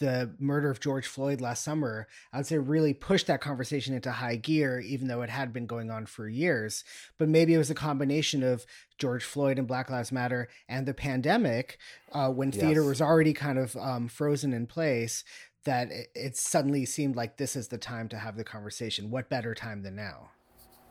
the 0.00 0.34
murder 0.38 0.70
of 0.70 0.80
George 0.80 1.06
Floyd 1.06 1.40
last 1.40 1.62
summer, 1.62 2.08
I 2.32 2.38
would 2.38 2.46
say 2.46 2.58
really 2.58 2.94
pushed 2.94 3.28
that 3.28 3.40
conversation 3.40 3.94
into 3.94 4.10
high 4.10 4.36
gear, 4.36 4.80
even 4.80 5.08
though 5.08 5.22
it 5.22 5.30
had 5.30 5.52
been 5.52 5.66
going 5.66 5.90
on 5.90 6.06
for 6.06 6.28
years. 6.28 6.82
But 7.18 7.28
maybe 7.28 7.54
it 7.54 7.58
was 7.58 7.70
a 7.70 7.74
combination 7.74 8.42
of 8.42 8.64
George 8.98 9.22
Floyd 9.22 9.58
and 9.58 9.68
Black 9.68 9.90
Lives 9.90 10.10
Matter 10.10 10.48
and 10.68 10.86
the 10.86 10.94
pandemic, 10.94 11.78
uh, 12.12 12.30
when 12.30 12.50
yes. 12.50 12.60
theater 12.60 12.82
was 12.82 13.00
already 13.00 13.34
kind 13.34 13.58
of 13.58 13.76
um, 13.76 14.08
frozen 14.08 14.52
in 14.52 14.66
place, 14.66 15.22
that 15.64 15.92
it, 15.92 16.10
it 16.14 16.36
suddenly 16.36 16.86
seemed 16.86 17.14
like 17.14 17.36
this 17.36 17.54
is 17.54 17.68
the 17.68 17.78
time 17.78 18.08
to 18.08 18.16
have 18.16 18.36
the 18.36 18.44
conversation. 18.44 19.10
What 19.10 19.28
better 19.28 19.54
time 19.54 19.82
than 19.82 19.96
now? 19.96 20.30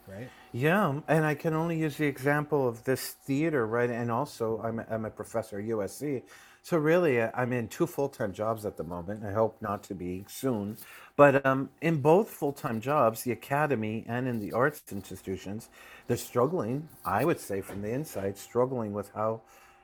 Right? 0.07 0.29
Yeah, 0.53 1.01
and 1.07 1.25
I 1.25 1.35
can 1.35 1.53
only 1.53 1.79
use 1.79 1.97
the 1.97 2.07
example 2.07 2.67
of 2.67 2.83
this 2.83 3.09
theater, 3.09 3.67
right? 3.67 3.89
And 3.89 4.09
also, 4.09 4.59
I'm, 4.63 4.81
I'm 4.89 5.06
a 5.06 5.11
professor 5.11 5.59
at 5.59 5.66
USC. 5.66 6.23
So 6.61 6.78
really, 6.78 7.21
uh, 7.21 7.31
I'm 7.33 7.54
in 7.54 7.68
two 7.68 7.87
full-time 7.87 8.33
jobs 8.33 8.66
at 8.66 8.78
the 8.78 8.83
moment. 8.83 9.23
I 9.25 9.31
hope 9.31 9.57
not 9.61 9.83
to 9.83 9.95
be 9.95 10.25
soon. 10.28 10.78
But 11.16 11.45
um, 11.45 11.69
in 11.81 12.01
both 12.01 12.30
full-time 12.30 12.81
jobs, 12.81 13.23
the 13.23 13.31
academy 13.31 14.06
and 14.07 14.28
in 14.28 14.39
the 14.39 14.51
arts 14.54 14.83
institutions, 14.92 15.69
they're 16.07 16.18
struggling. 16.18 16.87
I 17.06 17.25
would 17.25 17.39
say 17.39 17.61
from 17.61 17.81
the 17.81 17.92
inside, 17.92 18.37
struggling 18.37 18.94
with 18.94 19.11
how, 19.16 19.42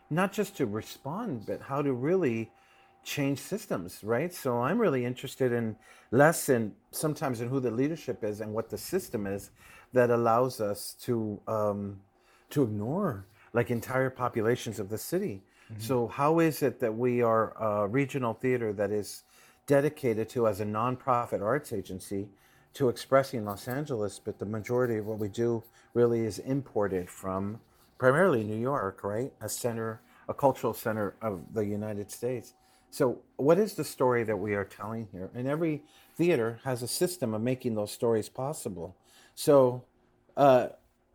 not 0.10 0.32
just 0.32 0.56
to 0.58 0.66
respond, 0.66 1.46
but 1.48 1.62
how 1.62 1.82
to 1.82 1.94
really 1.94 2.52
change 3.04 3.40
systems, 3.40 4.04
right? 4.04 4.34
So 4.34 4.62
I'm 4.62 4.80
really 4.80 5.06
interested 5.06 5.52
in 5.54 5.76
less 6.12 6.50
in 6.50 6.74
sometimes 6.92 7.40
in 7.40 7.48
who 7.48 7.60
the 7.60 7.72
leadership 7.72 8.24
is 8.24 8.42
and 8.42 8.54
what 8.54 8.70
the 8.70 8.78
system 8.78 9.28
is 9.28 9.52
that 9.94 10.10
allows 10.10 10.60
us 10.60 10.96
to 11.04 11.40
um, 11.48 12.00
to 12.50 12.64
ignore 12.64 13.26
like 13.54 13.72
entire 13.72 14.10
populations 14.10 14.80
of 14.80 14.90
the 14.90 14.98
city 14.98 15.42
Mm-hmm. 15.72 15.82
So, 15.82 16.08
how 16.08 16.40
is 16.40 16.62
it 16.62 16.80
that 16.80 16.96
we 16.96 17.22
are 17.22 17.54
a 17.62 17.88
regional 17.88 18.34
theater 18.34 18.72
that 18.74 18.92
is 18.92 19.24
dedicated 19.68 20.30
to, 20.30 20.48
as 20.48 20.60
a 20.60 20.66
nonprofit 20.66 21.42
arts 21.42 21.74
agency, 21.74 22.28
to 22.76 22.90
expressing 22.90 23.46
Los 23.46 23.68
Angeles, 23.68 24.20
but 24.20 24.38
the 24.38 24.46
majority 24.46 24.98
of 24.98 25.06
what 25.06 25.18
we 25.18 25.30
do 25.30 25.64
really 25.94 26.26
is 26.26 26.40
imported 26.40 27.10
from 27.10 27.60
primarily 27.98 28.44
New 28.44 28.60
York, 28.60 29.04
right? 29.04 29.32
A 29.42 29.50
center, 29.50 30.02
a 30.28 30.34
cultural 30.34 30.74
center 30.74 31.16
of 31.22 31.42
the 31.54 31.66
United 31.66 32.12
States. 32.12 32.54
So, 32.92 33.20
what 33.38 33.58
is 33.58 33.74
the 33.74 33.84
story 33.84 34.24
that 34.24 34.38
we 34.38 34.54
are 34.54 34.66
telling 34.66 35.08
here? 35.12 35.30
And 35.34 35.48
every 35.48 35.84
theater 36.16 36.60
has 36.64 36.84
a 36.84 36.88
system 36.88 37.34
of 37.34 37.42
making 37.42 37.76
those 37.76 37.92
stories 37.92 38.30
possible. 38.30 38.96
So, 39.34 39.84
uh, 40.38 40.68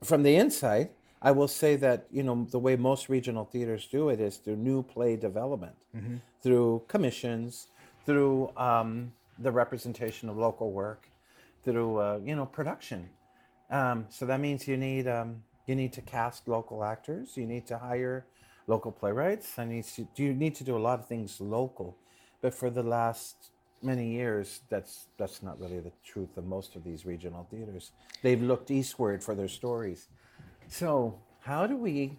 from 0.03 0.23
the 0.23 0.37
inside, 0.37 0.91
I 1.23 1.33
will 1.33 1.49
say 1.49 1.77
that 1.77 2.07
you 2.11 2.23
know 2.23 2.47
the 2.51 2.59
way 2.59 2.77
most 2.77 3.09
regional 3.09 3.45
theaters 3.45 3.87
do 3.87 4.09
it 4.09 4.21
is 4.21 4.37
through 4.39 4.57
new 4.57 4.83
play 4.83 5.17
development, 5.17 5.77
mm-hmm. 5.95 6.17
through 6.43 6.83
commissions, 6.89 7.69
through 8.07 8.51
um, 8.57 9.13
the 9.39 9.53
representation 9.53 10.29
of 10.29 10.37
local 10.37 10.73
work, 10.73 11.09
through 11.65 11.99
uh, 11.99 12.21
you 12.25 12.35
know 12.35 12.47
production. 12.47 13.09
Um, 13.71 14.07
so 14.09 14.27
that 14.27 14.41
means 14.41 14.67
you 14.67 14.77
need 14.77 15.07
um, 15.09 15.43
you 15.67 15.75
need 15.75 15.93
to 15.93 16.01
cast 16.01 16.49
local 16.49 16.83
actors, 16.83 17.37
you 17.37 17.47
need 17.47 17.67
to 17.67 17.79
hire 17.79 18.25
local 18.67 18.91
playwrights, 18.91 19.59
and 19.59 19.71
you 19.71 19.77
need 19.77 19.85
to, 19.85 20.23
you 20.23 20.33
need 20.33 20.55
to 20.55 20.65
do 20.65 20.77
a 20.77 20.83
lot 20.89 20.99
of 20.99 21.07
things 21.07 21.41
local. 21.41 21.97
But 22.41 22.55
for 22.55 22.71
the 22.71 22.83
last 22.83 23.51
many 23.83 24.11
years, 24.11 24.61
that's 24.71 25.07
that's 25.19 25.43
not 25.43 25.61
really 25.61 25.81
the 25.81 25.93
truth 26.03 26.39
of 26.39 26.47
most 26.47 26.77
of 26.77 26.85
these 26.85 27.05
regional 27.05 27.47
theaters. 27.51 27.93
They've 28.23 28.41
looked 28.41 28.71
eastward 28.71 29.23
for 29.23 29.35
their 29.35 29.49
stories 29.49 30.09
so, 30.71 31.19
how 31.41 31.67
do 31.67 31.77
we 31.77 32.19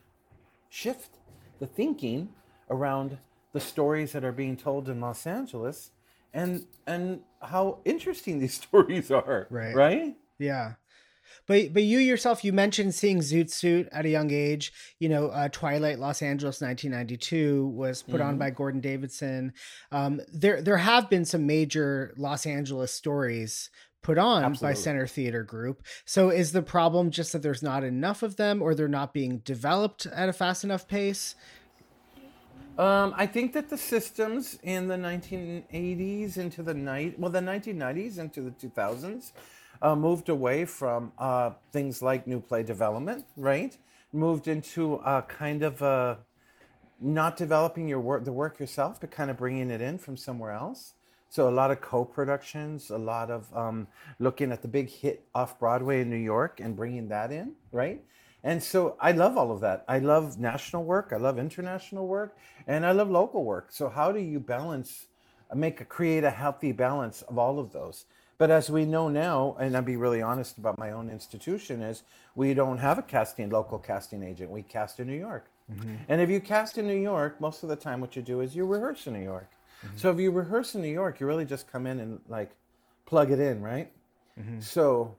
shift 0.70 1.18
the 1.60 1.66
thinking 1.68 2.30
around 2.70 3.18
the 3.54 3.60
stories 3.60 4.12
that 4.14 4.24
are 4.24 4.32
being 4.32 4.56
told 4.56 4.88
in 4.90 5.02
Los 5.02 5.26
Angeles 5.28 5.92
and 6.34 6.66
and 6.88 7.20
how 7.42 7.80
interesting 7.86 8.40
these 8.44 8.54
stories 8.54 9.12
are. 9.12 9.48
Right. 9.50 9.76
Right? 9.76 10.16
Yeah. 10.40 10.74
But 11.48 11.74
but 11.74 11.84
you 11.84 12.00
yourself, 12.00 12.44
you 12.44 12.52
mentioned 12.54 12.94
seeing 12.96 13.20
Zoot 13.20 13.50
Suit 13.50 13.88
at 13.92 14.06
a 14.06 14.10
young 14.10 14.32
age. 14.32 14.72
You 15.00 15.10
know, 15.10 15.28
uh, 15.28 15.48
Twilight 15.50 16.00
Los 16.00 16.22
Angeles, 16.22 16.62
1992, 16.62 17.68
was 17.68 18.04
put 18.04 18.20
on 18.22 18.36
Mhm. 18.36 18.40
by 18.40 18.50
Gordon 18.50 18.82
Davidson. 18.82 19.54
Um, 19.92 20.22
there 20.32 20.62
there 20.62 20.78
have 20.78 21.10
been 21.10 21.26
some 21.26 21.46
major 21.46 22.14
Los 22.18 22.46
Angeles 22.46 22.92
stories 22.94 23.70
put 24.02 24.18
on 24.18 24.54
by 24.54 24.74
Center 24.74 25.08
Theater 25.08 25.44
Group. 25.44 25.84
So 26.06 26.30
is 26.30 26.52
the 26.52 26.62
problem 26.62 27.12
just 27.12 27.34
that 27.34 27.42
there's 27.42 27.64
not 27.64 27.84
enough 27.84 28.24
of 28.24 28.36
them, 28.36 28.62
or 28.62 28.74
they're 28.74 28.88
not 28.88 29.14
being 29.14 29.40
developed 29.40 30.06
at 30.08 30.30
a 30.30 30.34
fast 30.34 30.64
enough 30.64 30.88
pace? 30.88 31.36
Um, 32.78 33.14
I 33.16 33.28
think 33.28 33.54
that 33.54 33.70
the 33.70 33.78
systems 33.78 34.58
in 34.64 34.88
the 34.88 34.96
1980s 34.96 36.38
into 36.38 36.64
the 36.64 36.74
night, 36.74 37.20
well, 37.20 37.32
the 37.32 37.40
1990s 37.40 38.18
into 38.18 38.42
the 38.42 38.52
2000s, 38.52 39.34
uh, 39.82 39.96
moved 39.96 40.30
away 40.30 40.66
from 40.66 41.12
uh, 41.18 41.52
things 41.72 42.02
like 42.02 42.28
new 42.28 42.40
play 42.40 42.64
development, 42.64 43.26
right? 43.36 43.78
Moved 44.14 44.48
into 44.48 44.96
a 44.96 45.22
kind 45.24 45.64
of 45.64 45.82
a 45.82 46.20
not 47.00 47.36
developing 47.36 47.88
your 47.88 48.00
work, 48.00 48.24
the 48.24 48.32
work 48.32 48.60
yourself, 48.60 49.02
but 49.02 49.12
kind 49.12 49.32
of 49.32 49.38
bringing 49.38 49.70
it 49.72 49.82
in 49.82 49.98
from 49.98 50.16
somewhere 50.16 50.52
else. 50.52 50.94
So 51.32 51.48
a 51.48 51.50
lot 51.50 51.72
of 51.72 51.80
co-productions, 51.80 52.90
a 52.90 52.98
lot 52.98 53.32
of 53.32 53.48
um, 53.56 53.88
looking 54.20 54.52
at 54.52 54.62
the 54.62 54.68
big 54.68 54.90
hit 54.90 55.24
off 55.34 55.58
Broadway 55.58 56.02
in 56.02 56.10
New 56.10 56.18
York 56.18 56.60
and 56.60 56.76
bringing 56.76 57.08
that 57.08 57.32
in, 57.32 57.54
right? 57.72 58.04
And 58.44 58.62
so 58.62 58.98
I 59.00 59.14
love 59.14 59.38
all 59.38 59.50
of 59.50 59.62
that. 59.62 59.86
I 59.88 60.00
love 60.00 60.38
national 60.38 60.84
work, 60.84 61.12
I 61.14 61.16
love 61.16 61.40
international 61.40 62.06
work, 62.06 62.36
and 62.68 62.86
I 62.86 62.92
love 62.92 63.10
local 63.10 63.46
work. 63.46 63.72
So 63.72 63.88
how 63.88 64.12
do 64.12 64.20
you 64.20 64.42
balance, 64.42 65.06
make 65.56 65.80
a 65.80 65.86
create 65.86 66.26
a 66.26 66.32
healthy 66.32 66.74
balance 66.74 67.22
of 67.22 67.38
all 67.38 67.60
of 67.60 67.72
those? 67.72 68.08
But 68.38 68.52
as 68.52 68.70
we 68.70 68.84
know 68.84 69.08
now, 69.08 69.56
and 69.58 69.74
I'll 69.78 69.84
be 69.84 69.96
really 69.96 70.22
honest 70.22 70.58
about 70.58 70.78
my 70.78 70.92
own 70.92 71.10
institution, 71.10 71.82
is 71.82 72.04
we 72.36 72.54
don't 72.54 72.80
have 72.80 72.98
a 72.98 73.04
casting 73.04 73.50
local 73.50 73.80
casting 73.80 74.22
agent. 74.22 74.52
We 74.52 74.64
cast 74.64 75.00
in 75.00 75.08
New 75.08 75.18
York. 75.18 75.50
And 76.10 76.20
if 76.20 76.30
you 76.30 76.42
cast 76.42 76.78
in 76.78 76.88
New 76.88 77.02
York, 77.02 77.40
most 77.40 77.64
of 77.64 77.70
the 77.70 77.78
time 77.78 78.02
what 78.02 78.18
you 78.18 78.22
do 78.22 78.42
is 78.42 78.54
you 78.54 78.66
rehearse 78.66 79.08
in 79.08 79.14
New 79.14 79.24
York. 79.24 79.50
So 79.96 80.12
if 80.12 80.20
you 80.20 80.32
rehearse 80.32 80.76
in 80.76 80.82
New 80.82 80.90
York, 80.92 81.20
you 81.20 81.28
really 81.28 81.46
just 81.46 81.72
come 81.72 81.88
in 81.88 82.00
and 82.00 82.20
like 82.28 82.52
plug 83.06 83.32
it 83.32 83.40
in, 83.40 83.62
right? 83.62 83.92
So 84.60 85.16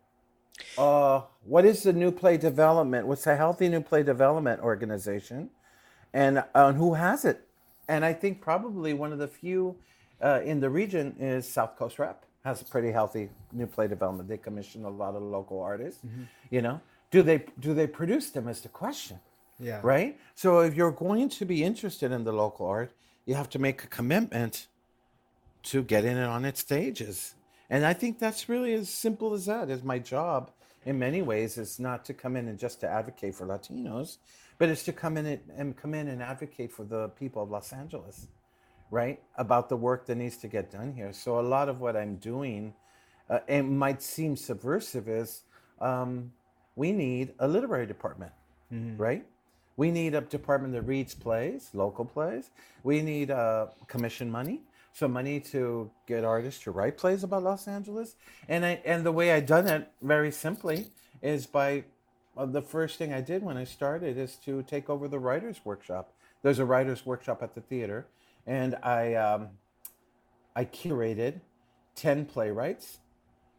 uh, 0.78 1.22
what 1.44 1.64
is 1.64 1.82
the 1.82 1.92
new 1.92 2.10
play 2.10 2.36
development? 2.36 3.06
What's 3.06 3.26
a 3.26 3.36
healthy 3.36 3.68
new 3.68 3.80
play 3.80 4.02
development 4.02 4.60
organization? 4.60 5.50
And 6.12 6.38
uh, 6.38 6.44
and 6.54 6.76
who 6.76 6.94
has 6.94 7.24
it? 7.24 7.46
And 7.88 8.04
I 8.04 8.12
think 8.12 8.40
probably 8.40 8.92
one 8.94 9.12
of 9.12 9.18
the 9.18 9.28
few 9.28 9.76
uh, 10.22 10.40
in 10.44 10.60
the 10.60 10.70
region 10.70 11.16
is 11.18 11.48
South 11.48 11.76
Coast 11.76 11.98
Rep 11.98 12.24
has 12.44 12.60
a 12.60 12.64
pretty 12.64 12.90
healthy 12.90 13.28
new 13.52 13.66
play 13.66 13.86
development. 13.88 14.28
They 14.28 14.36
commission 14.38 14.84
a 14.84 14.90
lot 14.90 15.14
of 15.14 15.22
local 15.22 15.60
artists. 15.60 16.00
You 16.50 16.62
know, 16.62 16.80
do 17.10 17.22
they 17.22 17.44
do 17.60 17.74
they 17.74 17.86
produce 17.86 18.30
them? 18.30 18.48
Is 18.48 18.60
the 18.60 18.68
question 18.68 19.18
Yeah. 19.58 19.80
right? 19.82 20.18
So 20.34 20.60
if 20.60 20.74
you're 20.74 20.92
going 20.92 21.28
to 21.30 21.44
be 21.44 21.62
interested 21.62 22.12
in 22.12 22.24
the 22.24 22.32
local 22.32 22.66
art, 22.66 22.92
you 23.26 23.34
have 23.34 23.48
to 23.50 23.58
make 23.58 23.84
a 23.84 23.86
commitment 23.86 24.66
to 25.64 25.82
get 25.82 26.04
in 26.04 26.16
it 26.16 26.24
on 26.24 26.44
its 26.44 26.60
stages. 26.60 27.34
And 27.70 27.86
I 27.86 27.92
think 27.92 28.18
that's 28.18 28.48
really 28.48 28.74
as 28.74 28.88
simple 28.88 29.32
as 29.32 29.46
that. 29.46 29.70
Is 29.70 29.82
my 29.82 29.98
job 29.98 30.50
in 30.84 30.98
many 30.98 31.22
ways 31.22 31.56
is 31.58 31.78
not 31.78 32.04
to 32.06 32.14
come 32.14 32.36
in 32.36 32.48
and 32.48 32.58
just 32.58 32.80
to 32.80 32.88
advocate 32.88 33.34
for 33.34 33.46
Latinos, 33.46 34.18
but 34.58 34.68
it's 34.68 34.82
to 34.84 34.92
come 34.92 35.16
in 35.16 35.26
and, 35.26 35.40
and 35.56 35.76
come 35.76 35.94
in 35.94 36.08
and 36.08 36.22
advocate 36.22 36.72
for 36.72 36.84
the 36.84 37.08
people 37.10 37.42
of 37.42 37.50
Los 37.50 37.72
Angeles, 37.72 38.28
right? 38.90 39.20
About 39.36 39.68
the 39.68 39.76
work 39.76 40.06
that 40.06 40.16
needs 40.16 40.36
to 40.38 40.48
get 40.48 40.70
done 40.70 40.92
here. 40.92 41.12
So 41.12 41.38
a 41.38 41.40
lot 41.40 41.68
of 41.68 41.80
what 41.80 41.96
I'm 41.96 42.16
doing, 42.16 42.74
uh, 43.30 43.38
it 43.46 43.62
might 43.62 44.02
seem 44.02 44.36
subversive, 44.36 45.08
is 45.08 45.44
um, 45.80 46.32
we 46.74 46.92
need 46.92 47.32
a 47.38 47.46
literary 47.46 47.86
department 47.86 48.32
right? 48.96 49.26
We 49.76 49.90
need 49.90 50.14
a 50.14 50.20
department 50.20 50.74
that 50.74 50.82
reads 50.82 51.14
plays, 51.14 51.70
local 51.72 52.04
plays. 52.04 52.50
We 52.82 53.02
need 53.02 53.30
uh, 53.30 53.68
commission 53.86 54.30
money, 54.30 54.60
so 54.92 55.08
money 55.08 55.40
to 55.40 55.90
get 56.06 56.24
artists 56.24 56.62
to 56.64 56.70
write 56.70 56.98
plays 56.98 57.24
about 57.24 57.42
Los 57.42 57.66
Angeles. 57.66 58.16
And 58.48 58.64
I 58.66 58.80
and 58.84 59.04
the 59.04 59.12
way 59.12 59.32
I 59.32 59.40
done 59.40 59.66
it 59.66 59.88
very 60.02 60.30
simply 60.30 60.88
is 61.22 61.46
by 61.46 61.84
uh, 62.36 62.46
the 62.46 62.62
first 62.62 62.98
thing 62.98 63.12
I 63.12 63.20
did 63.20 63.42
when 63.42 63.56
I 63.56 63.64
started 63.64 64.18
is 64.18 64.36
to 64.44 64.62
take 64.62 64.90
over 64.90 65.08
the 65.08 65.18
writers 65.18 65.60
workshop. 65.64 66.12
There's 66.42 66.58
a 66.58 66.64
writers 66.64 67.06
workshop 67.06 67.42
at 67.42 67.54
the 67.54 67.60
theater, 67.60 68.06
and 68.46 68.76
I 68.82 69.14
um, 69.14 69.48
I 70.54 70.64
curated 70.64 71.40
ten 71.94 72.26
playwrights 72.26 72.98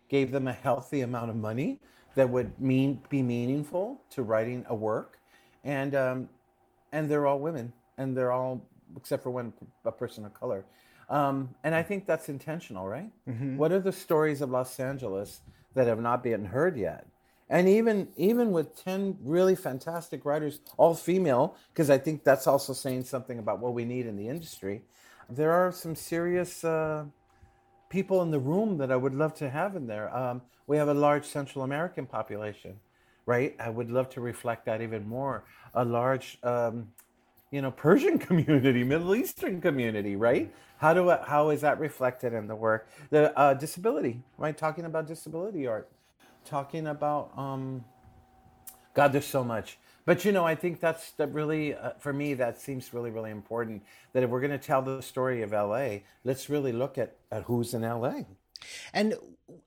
gave 0.10 0.32
them 0.32 0.48
a 0.48 0.54
healthy 0.54 1.02
amount 1.02 1.32
of 1.32 1.36
money 1.36 1.80
that 2.14 2.30
would 2.30 2.60
mean 2.60 3.02
be 3.10 3.24
meaningful 3.24 4.00
to 4.12 4.22
writing 4.22 4.64
a 4.70 4.76
work, 4.76 5.18
and 5.64 5.96
um, 5.96 6.30
and 6.92 7.10
they're 7.10 7.26
all 7.26 7.40
women, 7.40 7.74
and 7.98 8.16
they're 8.16 8.32
all 8.32 8.62
except 8.96 9.24
for 9.24 9.32
one 9.32 9.54
a 9.86 9.92
person 9.92 10.26
of 10.26 10.34
color, 10.34 10.66
um, 11.10 11.50
and 11.64 11.74
I 11.74 11.84
think 11.84 12.06
that's 12.06 12.30
intentional, 12.30 12.88
right? 12.88 13.12
What 13.58 13.72
are 13.72 13.80
the 13.80 13.92
stories 13.92 14.42
of 14.42 14.50
Los 14.50 14.80
Angeles 14.80 15.42
that 15.74 15.88
have 15.88 16.00
not 16.00 16.24
been 16.24 16.46
heard 16.46 16.78
yet? 16.78 17.08
And 17.50 17.68
even 17.68 18.08
even 18.18 18.52
with 18.52 18.84
ten 18.84 19.18
really 19.22 19.56
fantastic 19.56 20.26
writers, 20.26 20.60
all 20.78 20.96
female, 20.96 21.56
because 21.74 21.90
I 21.90 21.98
think 21.98 22.24
that's 22.24 22.48
also 22.48 22.74
saying 22.74 23.06
something 23.06 23.40
about 23.40 23.60
what 23.60 23.74
we 23.74 23.86
need 23.86 24.06
in 24.06 24.16
the 24.16 24.28
industry. 24.28 24.82
There 25.30 25.52
are 25.52 25.72
some 25.72 25.96
serious. 25.96 26.64
Uh, 26.64 27.06
people 27.94 28.24
in 28.24 28.32
the 28.32 28.40
room 28.40 28.80
that 28.80 28.92
I 28.92 28.96
would 28.96 29.14
love 29.14 29.36
to 29.36 29.48
have 29.52 29.76
in 29.76 29.86
there. 29.86 30.14
Um, 30.16 30.42
we 30.66 30.78
have 30.78 30.88
a 30.90 30.94
large 30.96 31.26
Central 31.26 31.64
American 31.64 32.08
population, 32.08 32.80
right? 33.26 33.56
I 33.60 33.70
would 33.70 33.92
love 33.92 34.10
to 34.12 34.22
reflect 34.22 34.66
that 34.66 34.82
even 34.82 35.08
more. 35.08 35.46
A 35.74 35.86
large, 35.86 36.38
um, 36.44 36.90
you 37.52 37.62
know, 37.62 37.72
Persian 37.72 38.20
community, 38.28 38.84
Middle 38.84 39.16
Eastern 39.16 39.62
community, 39.62 40.16
right? 40.16 40.54
How 40.78 40.94
do 40.94 41.10
I, 41.10 41.24
how 41.26 41.50
is 41.50 41.62
that 41.62 41.80
reflected 41.80 42.34
in 42.34 42.48
the 42.48 42.56
work? 42.56 42.90
The 43.10 43.38
uh, 43.38 43.54
disability, 43.54 44.22
right? 44.38 44.58
Talking 44.58 44.86
about 44.86 45.08
disability 45.08 45.66
art, 45.68 45.90
talking 46.46 46.88
about 46.88 47.32
um, 47.38 47.86
God, 48.94 49.14
there's 49.14 49.26
so 49.26 49.44
much. 49.44 49.78
But 50.06 50.26
you 50.26 50.32
know, 50.32 50.46
I 50.46 50.56
think 50.56 50.80
that's 50.80 51.12
that 51.12 51.34
really, 51.34 51.74
uh, 51.74 51.92
for 52.00 52.12
me, 52.12 52.34
that 52.34 52.60
seems 52.60 52.94
really, 52.94 53.10
really 53.10 53.32
important. 53.32 53.84
That 54.12 54.24
if 54.24 54.30
we're 54.30 54.42
going 54.42 54.52
to 54.52 54.58
tell 54.58 54.82
the 54.82 55.02
story 55.02 55.42
of 55.42 55.52
LA, 55.52 56.00
let's 56.24 56.50
really 56.50 56.74
look 56.74 56.98
at, 56.98 57.16
at 57.32 57.44
who's 57.44 57.74
in 57.74 57.84
LA. 57.84 58.24
And 58.94 59.16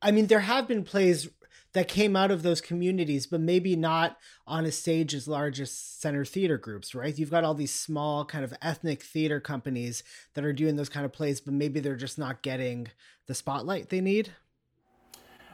I 0.02 0.10
mean, 0.10 0.26
there 0.26 0.40
have 0.40 0.68
been 0.68 0.84
plays 0.84 1.28
that 1.76 1.88
came 1.88 2.16
out 2.16 2.30
of 2.30 2.42
those 2.42 2.62
communities, 2.62 3.26
but 3.26 3.38
maybe 3.38 3.76
not 3.76 4.16
on 4.47 4.64
a 4.64 4.73
stage 4.73 5.14
as 5.14 5.28
large 5.28 5.61
as 5.61 5.71
center 5.71 6.25
theater 6.25 6.56
groups, 6.56 6.95
right? 6.95 7.18
You've 7.18 7.30
got 7.30 7.45
all 7.45 7.52
these 7.52 7.75
small 7.75 8.25
kind 8.25 8.47
of 8.47 8.54
ethnic 8.62 9.02
theater 9.02 9.40
companies 9.40 10.02
that 10.33 10.42
are 10.42 10.54
doing 10.54 10.76
those 10.76 10.88
kind 10.88 11.04
of 11.04 11.12
plays, 11.12 11.38
but 11.38 11.52
maybe 11.52 11.78
they're 11.80 11.95
just 11.95 12.18
not 12.18 12.40
getting 12.40 12.88
the 13.26 13.35
spotlight 13.35 13.90
they 13.90 14.00
need. 14.00 14.33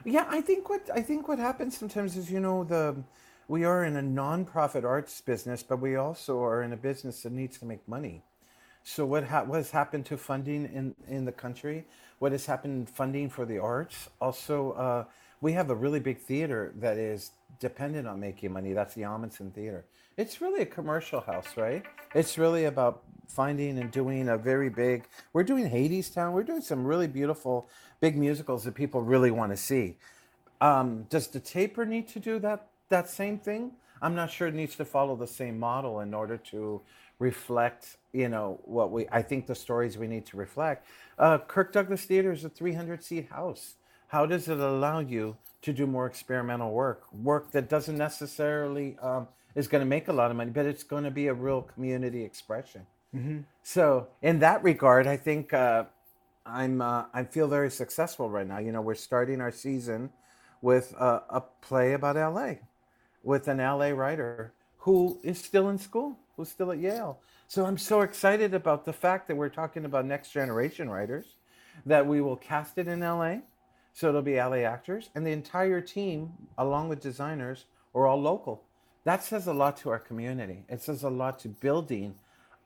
Yeah, 0.05 0.26
I 0.29 0.41
think 0.41 0.71
what 0.71 0.88
I 0.95 1.02
think 1.02 1.26
what 1.26 1.41
happens 1.41 1.76
sometimes 1.76 2.17
is 2.17 2.31
you 2.31 2.38
know 2.38 2.62
the 2.62 3.02
we 3.49 3.64
are 3.64 3.85
in 3.85 3.97
a 3.97 4.00
nonprofit 4.00 4.85
arts 4.85 5.21
business, 5.21 5.64
but 5.64 5.81
we 5.81 5.97
also 5.97 6.41
are 6.41 6.62
in 6.62 6.73
a 6.73 6.76
business 6.76 7.25
that 7.25 7.33
needs 7.33 7.59
to 7.59 7.64
make 7.64 7.88
money. 7.88 8.23
So 8.85 9.05
what 9.05 9.25
ha- 9.25 9.43
what 9.43 9.57
has 9.57 9.73
happened 9.73 10.07
to 10.07 10.17
funding 10.17 10.67
in 10.67 10.95
in 11.09 11.25
the 11.25 11.33
country? 11.33 11.85
What 12.21 12.31
has 12.31 12.47
happened 12.47 12.88
funding 12.88 13.29
for 13.29 13.45
the 13.45 13.59
arts? 13.59 14.09
Also, 14.21 14.71
uh, 14.73 15.05
we 15.42 15.52
have 15.52 15.70
a 15.70 15.75
really 15.75 16.00
big 16.00 16.18
theater 16.18 16.72
that 16.76 16.96
is 16.96 17.32
dependent 17.58 18.06
on 18.06 18.18
making 18.20 18.52
money. 18.52 18.72
That's 18.72 18.94
the 18.94 19.02
Ahmanson 19.02 19.52
Theater. 19.52 19.84
It's 20.16 20.40
really 20.40 20.62
a 20.62 20.66
commercial 20.66 21.20
house, 21.20 21.56
right? 21.56 21.82
It's 22.14 22.38
really 22.38 22.66
about 22.66 23.02
finding 23.28 23.78
and 23.78 23.90
doing 23.90 24.28
a 24.28 24.38
very 24.38 24.70
big. 24.70 25.04
We're 25.32 25.42
doing 25.42 25.68
Hadestown. 25.68 26.32
We're 26.32 26.44
doing 26.44 26.62
some 26.62 26.84
really 26.84 27.08
beautiful 27.08 27.68
big 28.00 28.16
musicals 28.16 28.62
that 28.64 28.75
people 28.76 29.02
really 29.02 29.32
want 29.32 29.50
to 29.50 29.56
see. 29.56 29.96
Um, 30.61 31.06
does 31.11 31.26
the 31.26 31.40
taper 31.40 31.84
need 31.84 32.08
to 32.08 32.20
do 32.20 32.38
that 32.38 32.68
that 32.88 33.11
same 33.11 33.38
thing? 33.38 33.72
I'm 34.00 34.14
not 34.14 34.30
sure 34.30 34.46
it 34.46 34.54
needs 34.54 34.76
to 34.76 34.84
follow 34.84 35.16
the 35.16 35.26
same 35.26 35.58
model 35.58 36.00
in 36.00 36.14
order 36.14 36.37
to 36.37 36.80
reflect, 37.18 37.96
you 38.12 38.28
know, 38.28 38.61
what 38.64 38.92
we. 38.92 39.08
I 39.11 39.22
think 39.22 39.49
the 39.49 39.56
stories 39.56 39.99
we 39.99 40.06
need 40.06 40.26
to 40.26 40.37
reflect. 40.37 40.87
Uh, 41.18 41.38
Kirk 41.38 41.72
Douglas 41.72 42.04
Theater 42.04 42.30
is 42.30 42.44
a 42.44 42.49
300 42.49 43.02
seat 43.02 43.28
house. 43.30 43.75
How 44.12 44.26
does 44.26 44.47
it 44.47 44.59
allow 44.59 44.99
you 44.99 45.38
to 45.62 45.73
do 45.73 45.87
more 45.87 46.04
experimental 46.07 46.71
work, 46.71 47.04
work 47.14 47.50
that 47.52 47.71
doesn't 47.71 47.97
necessarily 47.97 48.99
um, 49.00 49.26
is 49.54 49.69
going 49.69 49.81
to 49.81 49.87
make 49.87 50.09
a 50.09 50.12
lot 50.12 50.31
of 50.31 50.37
money, 50.37 50.50
but 50.50 50.66
it's 50.66 50.83
going 50.83 51.04
to 51.04 51.11
be 51.11 51.28
a 51.28 51.35
real 51.35 51.62
community 51.62 52.23
expression. 52.23 52.83
So 53.62 54.09
in 54.21 54.38
that 54.40 54.62
regard, 54.62 55.07
I 55.07 55.16
think 55.16 55.54
uh, 55.54 55.85
I'm 56.45 56.83
uh, 56.83 57.04
I 57.14 57.25
feel 57.25 57.49
very 57.49 57.71
successful 57.71 58.28
right 58.28 58.47
now. 58.47 58.59
You 58.59 58.71
know, 58.71 58.83
we're 58.83 58.97
starting 58.97 59.40
our 59.40 59.50
season 59.50 60.11
with 60.61 60.95
uh, 60.99 61.21
a 61.31 61.40
play 61.62 61.95
about 61.95 62.16
LA, 62.16 62.57
with 63.23 63.49
an 63.49 63.59
LA 63.59 63.92
writer 64.02 64.52
who 64.81 65.21
is 65.23 65.38
still 65.38 65.71
in 65.71 65.78
school, 65.78 66.19
who's 66.37 66.50
still 66.50 66.71
at 66.71 66.78
Yale. 66.78 67.19
So 67.49 67.64
I'm 67.64 67.78
so 67.78 68.02
excited 68.02 68.52
about 68.52 68.85
the 68.85 68.92
fact 68.92 69.26
that 69.28 69.37
we're 69.37 69.49
talking 69.49 69.87
about 69.87 70.04
next 70.04 70.33
generation 70.33 70.90
writers, 70.90 71.37
that 71.87 72.07
we 72.07 72.21
will 72.21 72.37
cast 72.37 72.76
it 72.76 72.88
in 72.88 73.00
LA. 73.00 73.37
So 73.92 74.08
it'll 74.08 74.22
be 74.22 74.37
LA 74.37 74.64
actors, 74.64 75.11
and 75.14 75.26
the 75.26 75.32
entire 75.32 75.80
team, 75.80 76.32
along 76.56 76.88
with 76.88 77.00
designers, 77.00 77.66
are 77.94 78.06
all 78.06 78.20
local. 78.20 78.64
That 79.04 79.22
says 79.22 79.46
a 79.46 79.52
lot 79.52 79.76
to 79.78 79.90
our 79.90 79.99
community. 79.99 80.64
It 80.68 80.80
says 80.80 81.02
a 81.02 81.11
lot 81.11 81.38
to 81.40 81.49
building 81.49 82.14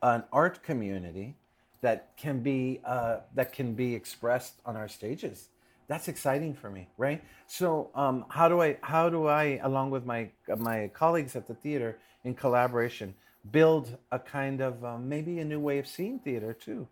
an 0.03 0.25
art 0.33 0.63
community 0.63 1.35
that 1.81 2.11
can 2.17 2.41
be 2.41 2.81
uh, 2.85 3.19
that 3.35 3.53
can 3.53 3.75
be 3.75 3.95
expressed 3.95 4.61
on 4.65 4.77
our 4.77 4.89
stages. 4.89 5.49
That's 5.89 6.09
exciting 6.09 6.55
for 6.55 6.71
me, 6.71 6.89
right? 6.99 7.23
So 7.47 7.91
um, 7.95 8.25
how 8.29 8.49
do 8.49 8.61
I 8.61 8.79
how 8.83 9.09
do 9.09 9.27
I, 9.27 9.61
along 9.63 9.91
with 9.91 10.05
my 10.05 10.31
my 10.59 10.91
colleagues 10.95 11.37
at 11.37 11.47
the 11.47 11.55
theater 11.55 11.99
in 12.25 12.35
collaboration, 12.35 13.15
build 13.51 13.97
a 14.13 14.19
kind 14.19 14.61
of 14.61 14.85
um, 14.85 15.09
maybe 15.09 15.39
a 15.39 15.45
new 15.45 15.61
way 15.61 15.79
of 15.79 15.87
seeing 15.87 16.19
theater 16.19 16.53
too? 16.53 16.87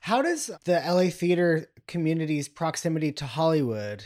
How 0.00 0.22
does 0.22 0.50
the 0.64 0.82
LA 0.84 1.10
theater 1.10 1.68
community's 1.86 2.48
proximity 2.48 3.12
to 3.12 3.26
Hollywood 3.26 4.04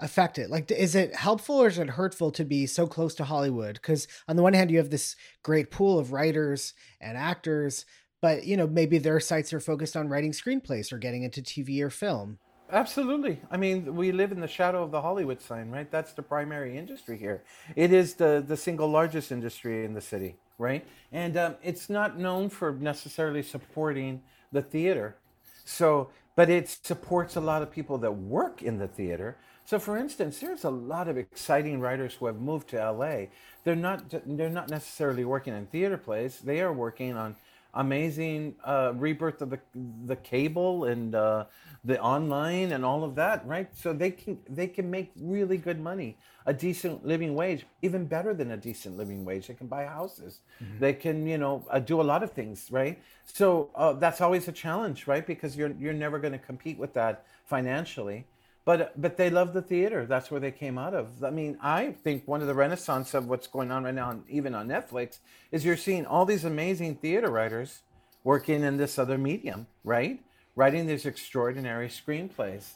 affect 0.00 0.38
it? 0.38 0.50
Like, 0.50 0.70
is 0.70 0.94
it 0.94 1.14
helpful 1.14 1.62
or 1.62 1.68
is 1.68 1.78
it 1.78 1.90
hurtful 1.90 2.30
to 2.32 2.44
be 2.44 2.66
so 2.66 2.86
close 2.86 3.14
to 3.16 3.24
Hollywood? 3.24 3.74
Because 3.74 4.08
on 4.28 4.36
the 4.36 4.42
one 4.42 4.54
hand, 4.54 4.70
you 4.70 4.78
have 4.78 4.90
this 4.90 5.16
great 5.42 5.70
pool 5.70 5.98
of 5.98 6.12
writers 6.12 6.74
and 7.00 7.16
actors, 7.16 7.86
but 8.20 8.44
you 8.44 8.56
know 8.56 8.66
maybe 8.66 8.98
their 8.98 9.20
sites 9.20 9.52
are 9.52 9.60
focused 9.60 9.96
on 9.96 10.08
writing 10.08 10.32
screenplays 10.32 10.92
or 10.92 10.98
getting 10.98 11.22
into 11.22 11.40
TV 11.40 11.80
or 11.80 11.90
film. 11.90 12.38
Absolutely. 12.70 13.38
I 13.50 13.58
mean, 13.58 13.94
we 13.94 14.12
live 14.12 14.32
in 14.32 14.40
the 14.40 14.48
shadow 14.48 14.82
of 14.82 14.90
the 14.90 15.02
Hollywood 15.02 15.42
sign, 15.42 15.70
right? 15.70 15.90
That's 15.90 16.14
the 16.14 16.22
primary 16.22 16.78
industry 16.78 17.18
here. 17.18 17.42
It 17.76 17.92
is 17.92 18.14
the 18.14 18.42
the 18.46 18.56
single 18.56 18.88
largest 18.88 19.30
industry 19.30 19.84
in 19.84 19.92
the 19.92 20.00
city, 20.00 20.36
right? 20.58 20.84
And 21.12 21.36
um, 21.36 21.56
it's 21.62 21.90
not 21.90 22.18
known 22.18 22.48
for 22.48 22.72
necessarily 22.72 23.42
supporting 23.42 24.22
the 24.52 24.62
theater. 24.62 25.16
So, 25.64 26.10
but 26.36 26.48
it 26.48 26.68
supports 26.68 27.36
a 27.36 27.40
lot 27.40 27.62
of 27.62 27.70
people 27.70 27.98
that 27.98 28.12
work 28.12 28.62
in 28.62 28.78
the 28.78 28.88
theater. 28.88 29.36
So, 29.64 29.78
for 29.78 29.96
instance, 29.96 30.38
there's 30.40 30.64
a 30.64 30.70
lot 30.70 31.08
of 31.08 31.16
exciting 31.16 31.80
writers 31.80 32.14
who 32.14 32.26
have 32.26 32.40
moved 32.40 32.68
to 32.70 32.90
LA. 32.90 33.26
They're 33.64 33.76
not 33.76 34.04
they're 34.26 34.50
not 34.50 34.70
necessarily 34.70 35.24
working 35.24 35.54
in 35.54 35.66
theater 35.66 35.96
plays. 35.96 36.40
They 36.40 36.60
are 36.60 36.72
working 36.72 37.16
on 37.16 37.36
amazing 37.74 38.54
uh, 38.64 38.92
rebirth 38.96 39.40
of 39.42 39.50
the 39.50 39.60
the 40.04 40.16
cable 40.16 40.84
and 40.84 41.14
uh, 41.14 41.44
the 41.84 42.00
online 42.00 42.72
and 42.72 42.84
all 42.84 43.02
of 43.02 43.14
that, 43.14 43.46
right? 43.46 43.68
So 43.74 43.92
they 43.92 44.10
can 44.10 44.38
they 44.48 44.66
can 44.66 44.90
make 44.90 45.12
really 45.16 45.56
good 45.56 45.80
money, 45.80 46.16
a 46.46 46.52
decent 46.52 47.06
living 47.06 47.34
wage, 47.34 47.66
even 47.80 48.06
better 48.06 48.34
than 48.34 48.50
a 48.52 48.56
decent 48.56 48.96
living 48.96 49.24
wage. 49.24 49.46
They 49.46 49.54
can 49.54 49.66
buy 49.66 49.86
houses, 49.86 50.40
mm-hmm. 50.62 50.78
they 50.78 50.92
can 50.92 51.26
you 51.26 51.38
know 51.38 51.64
uh, 51.70 51.78
do 51.78 52.00
a 52.00 52.06
lot 52.12 52.22
of 52.22 52.32
things, 52.32 52.68
right? 52.70 53.02
So 53.24 53.70
uh, 53.74 53.94
that's 53.94 54.20
always 54.20 54.48
a 54.48 54.52
challenge, 54.52 55.06
right? 55.06 55.26
Because 55.26 55.56
you're 55.56 55.72
you're 55.78 55.94
never 55.94 56.18
going 56.18 56.32
to 56.32 56.38
compete 56.38 56.78
with 56.78 56.92
that 56.94 57.24
financially 57.46 58.26
but 58.64 59.00
but 59.00 59.16
they 59.16 59.30
love 59.30 59.52
the 59.52 59.62
theater. 59.62 60.06
That's 60.06 60.30
where 60.30 60.40
they 60.40 60.52
came 60.52 60.78
out 60.78 60.94
of. 60.94 61.24
I 61.24 61.30
mean, 61.30 61.58
I 61.60 61.92
think 62.04 62.26
one 62.26 62.40
of 62.40 62.46
the 62.46 62.54
renaissance 62.54 63.14
of 63.14 63.28
what's 63.28 63.46
going 63.46 63.70
on 63.72 63.84
right 63.84 63.94
now, 63.94 64.20
even 64.28 64.54
on 64.54 64.68
Netflix, 64.68 65.18
is 65.50 65.64
you're 65.64 65.76
seeing 65.76 66.06
all 66.06 66.24
these 66.24 66.44
amazing 66.44 66.96
theater 66.96 67.30
writers 67.30 67.80
working 68.24 68.62
in 68.62 68.76
this 68.76 68.98
other 68.98 69.18
medium, 69.18 69.66
right? 69.84 70.22
Writing 70.54 70.86
these 70.86 71.06
extraordinary 71.06 71.88
screenplays. 71.88 72.74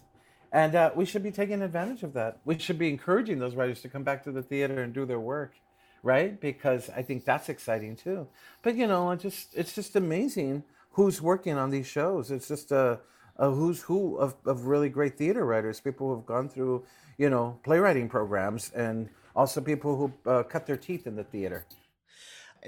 And 0.52 0.74
uh, 0.74 0.90
we 0.94 1.04
should 1.04 1.22
be 1.22 1.30
taking 1.30 1.62
advantage 1.62 2.02
of 2.02 2.14
that. 2.14 2.38
We 2.44 2.58
should 2.58 2.78
be 2.78 2.88
encouraging 2.88 3.38
those 3.38 3.54
writers 3.54 3.82
to 3.82 3.88
come 3.88 4.04
back 4.04 4.24
to 4.24 4.32
the 4.32 4.42
theater 4.42 4.82
and 4.82 4.92
do 4.92 5.04
their 5.04 5.20
work, 5.20 5.52
right? 6.02 6.40
Because 6.40 6.90
I 6.90 7.02
think 7.02 7.24
that's 7.24 7.48
exciting 7.48 7.94
too. 7.96 8.26
But 8.62 8.74
you 8.76 8.86
know, 8.86 9.14
just 9.14 9.48
it's 9.54 9.74
just 9.74 9.94
amazing 9.94 10.64
who's 10.92 11.20
working 11.20 11.56
on 11.58 11.70
these 11.70 11.86
shows. 11.86 12.30
It's 12.30 12.48
just 12.48 12.72
a 12.72 13.00
a 13.38 13.50
who's 13.50 13.82
who 13.82 14.16
of, 14.16 14.34
of 14.44 14.66
really 14.66 14.88
great 14.88 15.16
theater 15.16 15.44
writers, 15.44 15.80
people 15.80 16.08
who 16.08 16.16
have 16.16 16.26
gone 16.26 16.48
through, 16.48 16.84
you 17.18 17.30
know, 17.30 17.58
playwriting 17.64 18.08
programs, 18.08 18.70
and 18.72 19.08
also 19.34 19.60
people 19.60 19.96
who 19.96 20.30
uh, 20.30 20.42
cut 20.42 20.66
their 20.66 20.76
teeth 20.76 21.06
in 21.06 21.16
the 21.16 21.24
theater. 21.24 21.64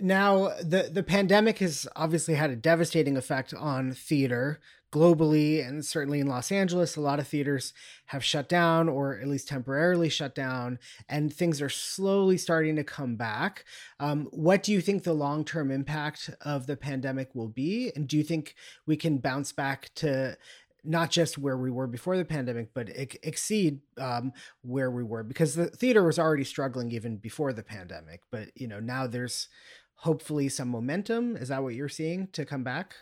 Now, 0.01 0.53
the 0.63 0.91
the 0.93 1.03
pandemic 1.03 1.59
has 1.59 1.89
obviously 1.97 2.35
had 2.35 2.51
a 2.51 2.57
devastating 2.57 3.17
effect 3.17 3.53
on 3.55 3.93
theater 3.93 4.61
globally, 4.91 5.67
and 5.67 5.85
certainly 5.85 6.21
in 6.21 6.27
Los 6.27 6.51
Angeles, 6.51 6.97
a 6.97 7.01
lot 7.01 7.19
of 7.19 7.29
theaters 7.29 7.73
have 8.07 8.25
shut 8.25 8.49
down 8.49 8.89
or 8.89 9.19
at 9.19 9.29
least 9.29 9.49
temporarily 9.49 10.09
shut 10.09 10.35
down, 10.35 10.79
and 11.09 11.33
things 11.33 11.61
are 11.61 11.69
slowly 11.69 12.39
starting 12.39 12.77
to 12.77 12.85
come 12.85 13.17
back. 13.17 13.65
Um, 14.01 14.29
what 14.31 14.63
do 14.63 14.73
you 14.73 14.81
think 14.81 15.05
the 15.05 15.13
long 15.13 15.45
term 15.45 15.71
impact 15.71 16.31
of 16.43 16.67
the 16.67 16.77
pandemic 16.77 17.35
will 17.35 17.49
be, 17.49 17.93
and 17.95 18.09
do 18.09 18.17
you 18.17 18.23
think 18.23 18.55
we 18.87 18.97
can 18.97 19.19
bounce 19.19 19.53
back 19.53 19.91
to 19.97 20.37
not 20.85 21.11
just 21.11 21.37
where 21.37 21.59
we 21.59 21.71
were 21.71 21.87
before 21.87 22.17
the 22.17 22.25
pandemic, 22.25 22.73
but 22.73 22.89
ex- 22.95 23.17
exceed 23.23 23.81
um, 23.99 24.33
where 24.63 24.91
we 24.91 25.03
were 25.03 25.23
because 25.23 25.55
the 25.55 25.67
theater 25.67 26.03
was 26.03 26.19
already 26.19 26.45
struggling 26.45 26.93
even 26.93 27.17
before 27.17 27.53
the 27.53 27.63
pandemic. 27.63 28.23
But 28.31 28.49
you 28.55 28.69
know 28.69 28.81
now 28.81 29.07
there's 29.07 29.49
hopefully 29.97 30.49
some 30.49 30.69
momentum. 30.69 31.37
Is 31.37 31.49
that 31.49 31.63
what 31.63 31.75
you're 31.75 31.89
seeing 31.89 32.29
to 32.29 32.45
come 32.45 32.63
back? 32.63 32.95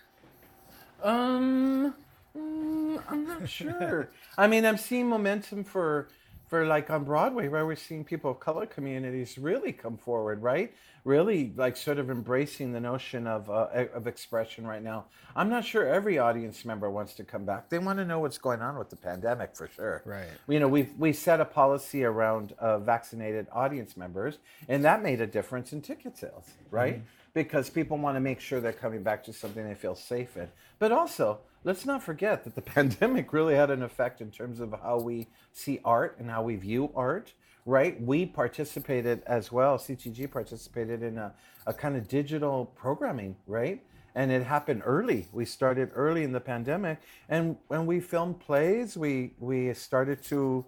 Um, 1.03 1.95
mm, 2.37 3.03
I'm 3.09 3.27
not 3.27 3.49
sure. 3.49 4.11
I 4.37 4.47
mean, 4.47 4.65
I'm 4.65 4.79
seeing 4.79 5.09
momentum 5.09 5.65
for 5.65 6.09
for 6.49 6.65
like 6.65 6.91
on 6.91 7.05
Broadway, 7.05 7.49
right? 7.49 7.65
We're 7.65 7.75
seeing 7.75 8.05
people 8.05 8.31
of 8.31 8.41
color 8.41 8.67
communities 8.67 9.37
really 9.37 9.73
come 9.73 9.97
forward, 9.97 10.43
right? 10.43 10.73
Really 11.05 11.53
like 11.57 11.77
sort 11.77 11.99
of 11.99 12.09
embracing 12.09 12.73
the 12.73 12.81
notion 12.81 13.27
of 13.27 13.51
uh, 13.51 13.87
of 13.95 14.07
expression 14.07 14.67
right 14.67 14.83
now. 14.83 15.07
I'm 15.35 15.49
not 15.49 15.65
sure 15.65 15.87
every 15.87 16.19
audience 16.19 16.65
member 16.65 16.91
wants 16.91 17.15
to 17.15 17.25
come 17.25 17.45
back. 17.45 17.69
They 17.69 17.79
want 17.79 17.99
to 17.99 18.05
know 18.05 18.21
what's 18.21 18.39
going 18.39 18.63
on 18.63 18.79
with 18.79 18.91
the 18.91 18.97
pandemic 18.97 19.55
for 19.57 19.69
sure. 19.69 20.03
Right. 20.05 20.29
You 20.49 20.61
know, 20.61 20.69
we've 20.69 20.93
we 20.99 21.13
set 21.13 21.41
a 21.41 21.45
policy 21.45 22.05
around 22.05 22.53
uh, 22.59 22.79
vaccinated 22.79 23.47
audience 23.53 23.97
members, 23.97 24.39
and 24.69 24.85
that 24.85 25.03
made 25.03 25.21
a 25.21 25.27
difference 25.27 25.73
in 25.73 25.83
ticket 25.83 26.17
sales, 26.17 26.47
right? 26.71 26.95
Mm-hmm 26.95 27.16
because 27.37 27.69
people 27.69 27.99
want 27.99 28.17
to 28.17 28.21
make 28.21 28.41
sure 28.41 28.61
they're 28.61 28.73
coming 28.73 29.03
back 29.03 29.23
to 29.23 29.31
something 29.31 29.63
they 29.69 29.75
feel 29.75 29.95
safe 29.95 30.39
in. 30.39 30.49
But 30.79 30.91
also, 30.91 31.41
let's 31.65 31.85
not 31.85 32.03
forget 32.03 32.45
that 32.45 32.55
the 32.55 32.63
pandemic 32.77 33.31
really 33.31 33.55
had 33.55 33.71
an 33.71 33.83
effect 33.83 34.23
in 34.23 34.31
terms 34.31 34.59
of 34.59 34.75
how 34.83 35.01
we 35.01 35.27
see 35.53 35.79
art 35.85 36.17
and 36.19 36.31
how 36.31 36.43
we 36.43 36.57
view 36.57 36.91
art, 36.97 37.35
right? 37.67 38.01
We 38.01 38.25
participated 38.25 39.23
as 39.27 39.53
well, 39.53 39.77
CTG 39.77 40.31
participated 40.31 41.03
in 41.03 41.19
a, 41.19 41.35
a 41.67 41.75
kind 41.75 41.95
of 41.95 42.09
digital 42.09 42.73
programming, 42.75 43.37
right? 43.47 43.83
And 44.15 44.33
it 44.33 44.43
happened 44.43 44.81
early. 44.87 45.29
We 45.31 45.45
started 45.45 45.91
early 45.95 46.25
in 46.25 46.33
the 46.33 46.41
pandemic. 46.41 47.03
And 47.29 47.59
when 47.69 47.85
we 47.85 48.01
filmed 48.01 48.41
plays, 48.41 48.97
we, 48.97 49.33
we 49.39 49.75
started 49.75 50.23
to 50.25 50.65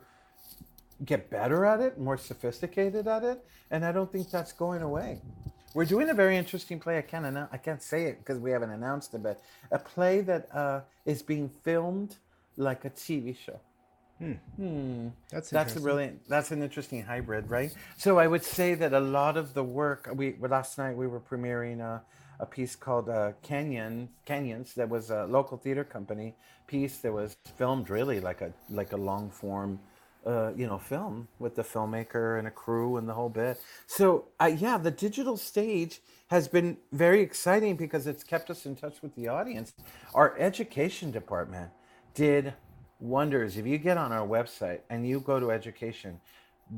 get 1.07 1.31
better 1.31 1.64
at 1.64 1.81
it, 1.81 1.98
more 1.98 2.18
sophisticated 2.18 3.09
at 3.09 3.24
it. 3.24 3.42
And 3.70 3.87
I 3.87 3.92
don't 3.92 4.12
think 4.12 4.31
that's 4.31 4.52
going 4.52 4.83
away. 4.83 5.22
We're 5.78 5.84
doing 5.84 6.10
a 6.10 6.14
very 6.14 6.36
interesting 6.36 6.80
play. 6.80 6.98
I 6.98 7.02
can't 7.02 7.24
announce, 7.24 7.50
I 7.52 7.56
can't 7.56 7.80
say 7.80 8.06
it 8.06 8.18
because 8.18 8.40
we 8.40 8.50
haven't 8.50 8.70
announced 8.70 9.14
it, 9.14 9.22
but 9.22 9.40
a 9.70 9.78
play 9.78 10.22
that 10.22 10.52
uh, 10.52 10.80
is 11.06 11.22
being 11.22 11.48
filmed 11.62 12.16
like 12.56 12.84
a 12.84 12.90
TV 12.90 13.36
show. 13.36 13.60
Hmm. 14.18 14.32
hmm. 14.56 15.08
That's 15.30 15.50
that's 15.50 15.76
a 15.76 15.80
brilliant. 15.80 16.28
That's 16.28 16.50
an 16.50 16.64
interesting 16.64 17.04
hybrid, 17.04 17.48
right? 17.48 17.72
So 17.96 18.18
I 18.18 18.26
would 18.26 18.42
say 18.42 18.74
that 18.74 18.92
a 18.92 18.98
lot 18.98 19.36
of 19.36 19.54
the 19.54 19.62
work 19.62 20.10
we 20.12 20.34
last 20.40 20.78
night 20.78 20.96
we 20.96 21.06
were 21.06 21.20
premiering 21.20 21.78
a, 21.78 22.02
a 22.40 22.46
piece 22.46 22.74
called 22.74 23.08
uh, 23.08 23.34
Canyon 23.42 24.08
Canyons 24.24 24.74
that 24.74 24.88
was 24.88 25.10
a 25.10 25.26
local 25.26 25.56
theater 25.56 25.84
company 25.84 26.34
piece 26.66 26.96
that 27.02 27.12
was 27.12 27.36
filmed 27.56 27.88
really 27.88 28.18
like 28.18 28.40
a 28.40 28.52
like 28.68 28.90
a 28.92 28.96
long 28.96 29.30
form 29.30 29.78
you 30.56 30.66
know, 30.66 30.78
film 30.78 31.28
with 31.38 31.54
the 31.54 31.62
filmmaker 31.62 32.38
and 32.38 32.46
a 32.46 32.50
crew 32.50 32.96
and 32.98 33.08
the 33.08 33.14
whole 33.14 33.28
bit. 33.28 33.60
So, 33.86 34.26
uh, 34.40 34.46
yeah, 34.46 34.76
the 34.76 34.90
digital 34.90 35.36
stage 35.36 36.00
has 36.28 36.48
been 36.48 36.76
very 36.92 37.22
exciting 37.22 37.76
because 37.76 38.06
it's 38.06 38.22
kept 38.22 38.50
us 38.50 38.66
in 38.66 38.76
touch 38.76 39.00
with 39.02 39.14
the 39.14 39.28
audience. 39.28 39.72
Our 40.14 40.38
education 40.38 41.10
department 41.10 41.70
did 42.14 42.52
wonders. 43.00 43.56
If 43.56 43.66
you 43.66 43.78
get 43.78 43.96
on 43.96 44.12
our 44.12 44.26
website 44.26 44.80
and 44.90 45.06
you 45.06 45.20
go 45.20 45.40
to 45.40 45.50
education, 45.50 46.20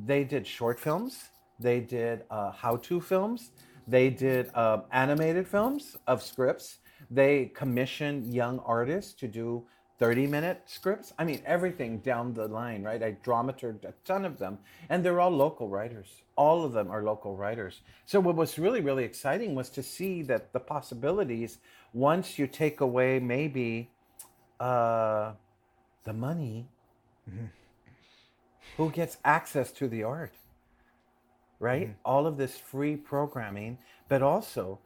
they 0.06 0.22
did 0.22 0.46
short 0.46 0.78
films, 0.78 1.30
they 1.58 1.80
did 1.80 2.24
uh, 2.30 2.52
how 2.52 2.76
to 2.76 3.00
films, 3.00 3.50
they 3.88 4.10
did 4.10 4.50
uh, 4.54 4.82
animated 4.92 5.48
films 5.48 5.96
of 6.06 6.22
scripts, 6.22 6.78
they 7.10 7.46
commissioned 7.54 8.32
young 8.32 8.60
artists 8.60 9.12
to 9.14 9.26
do 9.26 9.64
30 10.00 10.26
minute 10.26 10.62
scripts. 10.64 11.12
I 11.18 11.24
mean, 11.24 11.42
everything 11.44 11.98
down 11.98 12.32
the 12.32 12.48
line, 12.48 12.82
right? 12.82 13.02
I 13.02 13.12
dramatured 13.22 13.84
a 13.84 13.92
ton 14.06 14.24
of 14.24 14.38
them, 14.38 14.58
and 14.88 15.04
they're 15.04 15.20
all 15.20 15.30
local 15.30 15.68
writers. 15.68 16.22
All 16.36 16.64
of 16.64 16.72
them 16.72 16.90
are 16.90 17.02
local 17.02 17.36
writers. 17.36 17.82
So, 18.06 18.18
what 18.18 18.34
was 18.34 18.58
really, 18.58 18.80
really 18.80 19.04
exciting 19.04 19.54
was 19.54 19.68
to 19.70 19.82
see 19.82 20.22
that 20.22 20.54
the 20.54 20.58
possibilities, 20.58 21.58
once 21.92 22.38
you 22.38 22.46
take 22.46 22.80
away 22.80 23.20
maybe 23.20 23.90
uh, 24.58 25.32
the 26.04 26.14
money, 26.14 26.66
mm-hmm. 27.28 27.44
who 28.78 28.90
gets 28.90 29.18
access 29.22 29.70
to 29.72 29.86
the 29.86 30.02
art, 30.02 30.32
right? 31.58 31.88
Mm-hmm. 31.88 32.06
All 32.06 32.26
of 32.26 32.38
this 32.38 32.56
free 32.56 32.96
programming, 32.96 33.76
but 34.08 34.22
also 34.22 34.78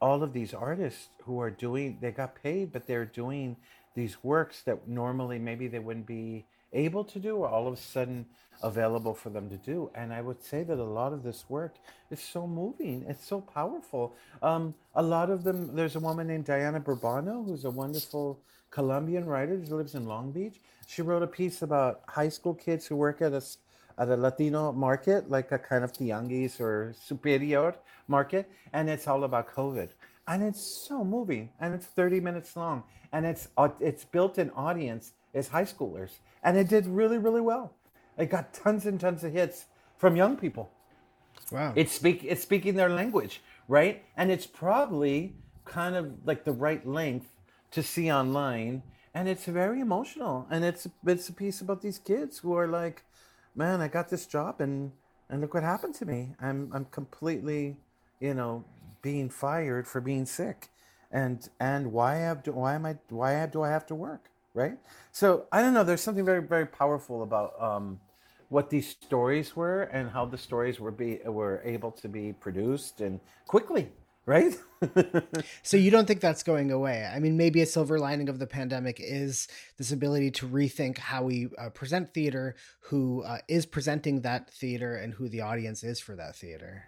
all 0.00 0.22
of 0.22 0.32
these 0.32 0.54
artists 0.54 1.08
who 1.24 1.40
are 1.40 1.50
doing 1.50 1.98
they 2.00 2.10
got 2.10 2.34
paid 2.42 2.72
but 2.72 2.86
they're 2.86 3.04
doing 3.04 3.54
these 3.94 4.22
works 4.22 4.62
that 4.62 4.88
normally 4.88 5.38
maybe 5.38 5.68
they 5.68 5.78
wouldn't 5.78 6.06
be 6.06 6.44
able 6.72 7.04
to 7.04 7.18
do 7.18 7.42
are 7.42 7.48
all 7.48 7.66
of 7.66 7.74
a 7.74 7.76
sudden 7.76 8.26
available 8.62 9.14
for 9.14 9.30
them 9.30 9.48
to 9.48 9.56
do. 9.56 9.90
And 9.94 10.12
i 10.12 10.20
would 10.20 10.42
say 10.42 10.62
that 10.62 10.78
a 10.78 10.84
lot 10.84 11.12
of 11.12 11.22
this 11.22 11.44
work 11.48 11.76
is 12.10 12.20
so 12.20 12.46
moving. 12.46 13.04
It's 13.08 13.26
so 13.26 13.40
powerful. 13.40 14.14
Um, 14.42 14.74
a 14.94 15.02
lot 15.02 15.30
of 15.30 15.44
them 15.44 15.74
there's 15.74 15.96
a 15.96 16.00
woman 16.00 16.26
named 16.26 16.44
diana 16.44 16.80
burbano 16.80 17.44
who's 17.44 17.64
a 17.64 17.70
wonderful 17.70 18.38
colombian 18.70 19.24
writer 19.24 19.56
who 19.56 19.76
lives 19.76 19.94
in 19.94 20.06
long 20.06 20.30
beach. 20.30 20.60
She 20.86 21.02
wrote 21.02 21.22
a 21.22 21.26
piece 21.26 21.62
about 21.62 22.02
high 22.08 22.28
school 22.28 22.54
kids 22.54 22.86
who 22.86 22.96
work 22.96 23.22
at 23.22 23.32
a 23.32 23.42
at 23.98 24.08
a 24.08 24.16
Latino 24.16 24.72
market, 24.72 25.28
like 25.30 25.52
a 25.52 25.58
kind 25.58 25.84
of 25.84 25.92
tianguis 25.92 26.58
or 26.58 26.94
superior 26.98 27.74
market, 28.08 28.50
and 28.72 28.88
it's 28.88 29.06
all 29.06 29.24
about 29.24 29.48
COVID. 29.54 29.90
And 30.26 30.42
it's 30.42 30.60
so 30.60 31.04
moving, 31.04 31.50
and 31.60 31.74
it's 31.74 31.86
30 31.86 32.20
minutes 32.20 32.56
long, 32.56 32.84
and 33.12 33.26
it's 33.26 33.48
uh, 33.56 33.68
it's 33.80 34.04
built 34.04 34.38
in 34.38 34.50
audience 34.50 35.12
is 35.34 35.48
high 35.48 35.64
schoolers, 35.64 36.10
and 36.42 36.56
it 36.56 36.68
did 36.68 36.86
really 36.86 37.18
really 37.18 37.40
well. 37.40 37.74
It 38.16 38.26
got 38.26 38.52
tons 38.52 38.86
and 38.86 39.00
tons 39.00 39.24
of 39.24 39.32
hits 39.32 39.66
from 39.98 40.16
young 40.16 40.36
people. 40.36 40.70
Wow! 41.50 41.72
It's 41.74 41.92
speak 41.92 42.22
it's 42.22 42.42
speaking 42.42 42.74
their 42.74 42.90
language, 42.90 43.42
right? 43.66 44.04
And 44.16 44.30
it's 44.30 44.46
probably 44.46 45.34
kind 45.64 45.96
of 45.96 46.12
like 46.24 46.44
the 46.44 46.52
right 46.52 46.86
length 46.86 47.28
to 47.72 47.82
see 47.82 48.12
online, 48.12 48.82
and 49.14 49.28
it's 49.28 49.46
very 49.46 49.80
emotional, 49.80 50.46
and 50.50 50.64
it's 50.64 50.86
it's 51.06 51.28
a 51.28 51.32
piece 51.32 51.60
about 51.60 51.82
these 51.82 51.98
kids 51.98 52.38
who 52.38 52.54
are 52.54 52.68
like 52.68 53.04
man, 53.54 53.80
I 53.80 53.88
got 53.88 54.08
this 54.08 54.26
job 54.26 54.60
and 54.60 54.92
and 55.28 55.40
look 55.40 55.54
what 55.54 55.62
happened 55.62 55.94
to 55.96 56.06
me. 56.06 56.34
I'm 56.40 56.70
I'm 56.72 56.86
completely, 56.86 57.76
you 58.20 58.34
know, 58.34 58.64
being 59.02 59.28
fired 59.28 59.86
for 59.86 60.00
being 60.00 60.26
sick. 60.26 60.68
And 61.10 61.48
and 61.58 61.92
why 61.92 62.16
have 62.16 62.46
why 62.46 62.74
am 62.74 62.86
I 62.86 62.98
why 63.08 63.32
have, 63.32 63.50
do 63.50 63.62
I 63.62 63.70
have 63.70 63.86
to 63.86 63.94
work, 63.94 64.30
right? 64.54 64.78
So 65.10 65.46
I 65.50 65.60
don't 65.60 65.74
know. 65.74 65.82
There's 65.82 66.02
something 66.02 66.24
very 66.24 66.42
very 66.42 66.66
powerful 66.66 67.22
about 67.22 67.60
um, 67.60 68.00
what 68.48 68.70
these 68.70 68.88
stories 68.88 69.56
were 69.56 69.82
and 69.82 70.10
how 70.10 70.24
the 70.26 70.38
stories 70.38 70.78
were 70.78 70.92
be 70.92 71.18
were 71.24 71.62
able 71.64 71.90
to 71.92 72.08
be 72.08 72.32
produced 72.32 73.00
and 73.00 73.18
quickly 73.46 73.90
right? 74.26 74.56
so 75.62 75.76
you 75.76 75.90
don't 75.90 76.06
think 76.06 76.20
that's 76.20 76.44
going 76.44 76.70
away? 76.70 77.04
I 77.12 77.18
mean, 77.18 77.36
maybe 77.36 77.62
a 77.62 77.66
silver 77.66 77.98
lining 77.98 78.28
of 78.28 78.38
the 78.38 78.46
pandemic 78.46 78.98
is 79.00 79.48
this 79.76 79.90
ability 79.90 80.30
to 80.32 80.46
rethink 80.46 80.98
how 80.98 81.24
we 81.24 81.48
uh, 81.58 81.70
present 81.70 82.14
theater, 82.14 82.54
who 82.80 83.24
uh, 83.24 83.38
is 83.48 83.66
presenting 83.66 84.20
that 84.22 84.48
theater, 84.50 84.94
and 84.94 85.14
who 85.14 85.28
the 85.28 85.40
audience 85.40 85.82
is 85.82 85.98
for 85.98 86.14
that 86.14 86.36
theater. 86.36 86.84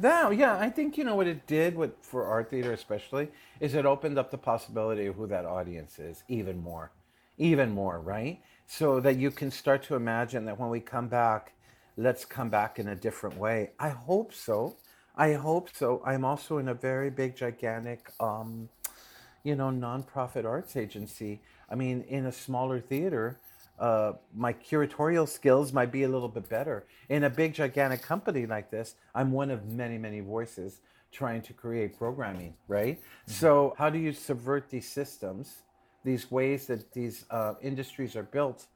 Now, 0.00 0.30
yeah, 0.30 0.56
I 0.56 0.70
think 0.70 0.96
you 0.96 1.02
know 1.02 1.16
what 1.16 1.26
it 1.26 1.46
did 1.48 1.74
with 1.74 1.90
for 2.02 2.24
art 2.24 2.50
theater 2.50 2.72
especially 2.72 3.28
is 3.58 3.74
it 3.74 3.84
opened 3.84 4.16
up 4.16 4.30
the 4.30 4.38
possibility 4.38 5.06
of 5.06 5.16
who 5.16 5.26
that 5.26 5.44
audience 5.44 5.98
is 5.98 6.22
even 6.28 6.62
more, 6.62 6.92
even 7.36 7.70
more, 7.70 7.98
right? 7.98 8.40
So 8.68 9.00
that 9.00 9.16
you 9.16 9.32
can 9.32 9.50
start 9.50 9.82
to 9.84 9.96
imagine 9.96 10.44
that 10.44 10.60
when 10.60 10.70
we 10.70 10.78
come 10.78 11.08
back, 11.08 11.52
let's 11.96 12.24
come 12.24 12.48
back 12.48 12.78
in 12.78 12.86
a 12.86 12.94
different 12.94 13.36
way. 13.36 13.70
I 13.80 13.88
hope 13.88 14.32
so. 14.32 14.76
I 15.16 15.32
hope 15.32 15.68
so. 15.74 16.00
I'm 16.06 16.24
also 16.24 16.58
in 16.58 16.68
a 16.68 16.74
very 16.74 17.10
big, 17.10 17.34
gigantic, 17.34 18.12
um, 18.20 18.68
you 19.42 19.56
know, 19.56 19.70
nonprofit 19.70 20.44
arts 20.44 20.76
agency. 20.76 21.40
I 21.68 21.74
mean, 21.74 22.02
in 22.02 22.24
a 22.24 22.32
smaller 22.32 22.78
theater, 22.78 23.40
uh, 23.78 24.12
my 24.34 24.52
curatorial 24.52 25.28
skills 25.28 25.72
might 25.72 25.92
be 25.92 26.02
a 26.02 26.08
little 26.08 26.28
bit 26.28 26.48
better. 26.48 26.84
In 27.08 27.24
a 27.24 27.30
big, 27.30 27.54
gigantic 27.54 28.02
company 28.02 28.46
like 28.46 28.70
this, 28.70 28.94
I'm 29.14 29.32
one 29.32 29.50
of 29.50 29.66
many, 29.66 29.98
many 29.98 30.20
voices 30.20 30.80
trying 31.12 31.42
to 31.42 31.52
create 31.52 31.96
programming, 31.96 32.54
right? 32.66 33.00
Mm-hmm. 33.00 33.32
So, 33.32 33.74
how 33.78 33.90
do 33.90 33.98
you 33.98 34.12
subvert 34.12 34.68
these 34.68 34.88
systems, 34.88 35.62
these 36.04 36.30
ways 36.30 36.66
that 36.66 36.92
these 36.92 37.24
uh, 37.30 37.54
industries 37.62 38.16
are 38.16 38.24
built 38.24 38.66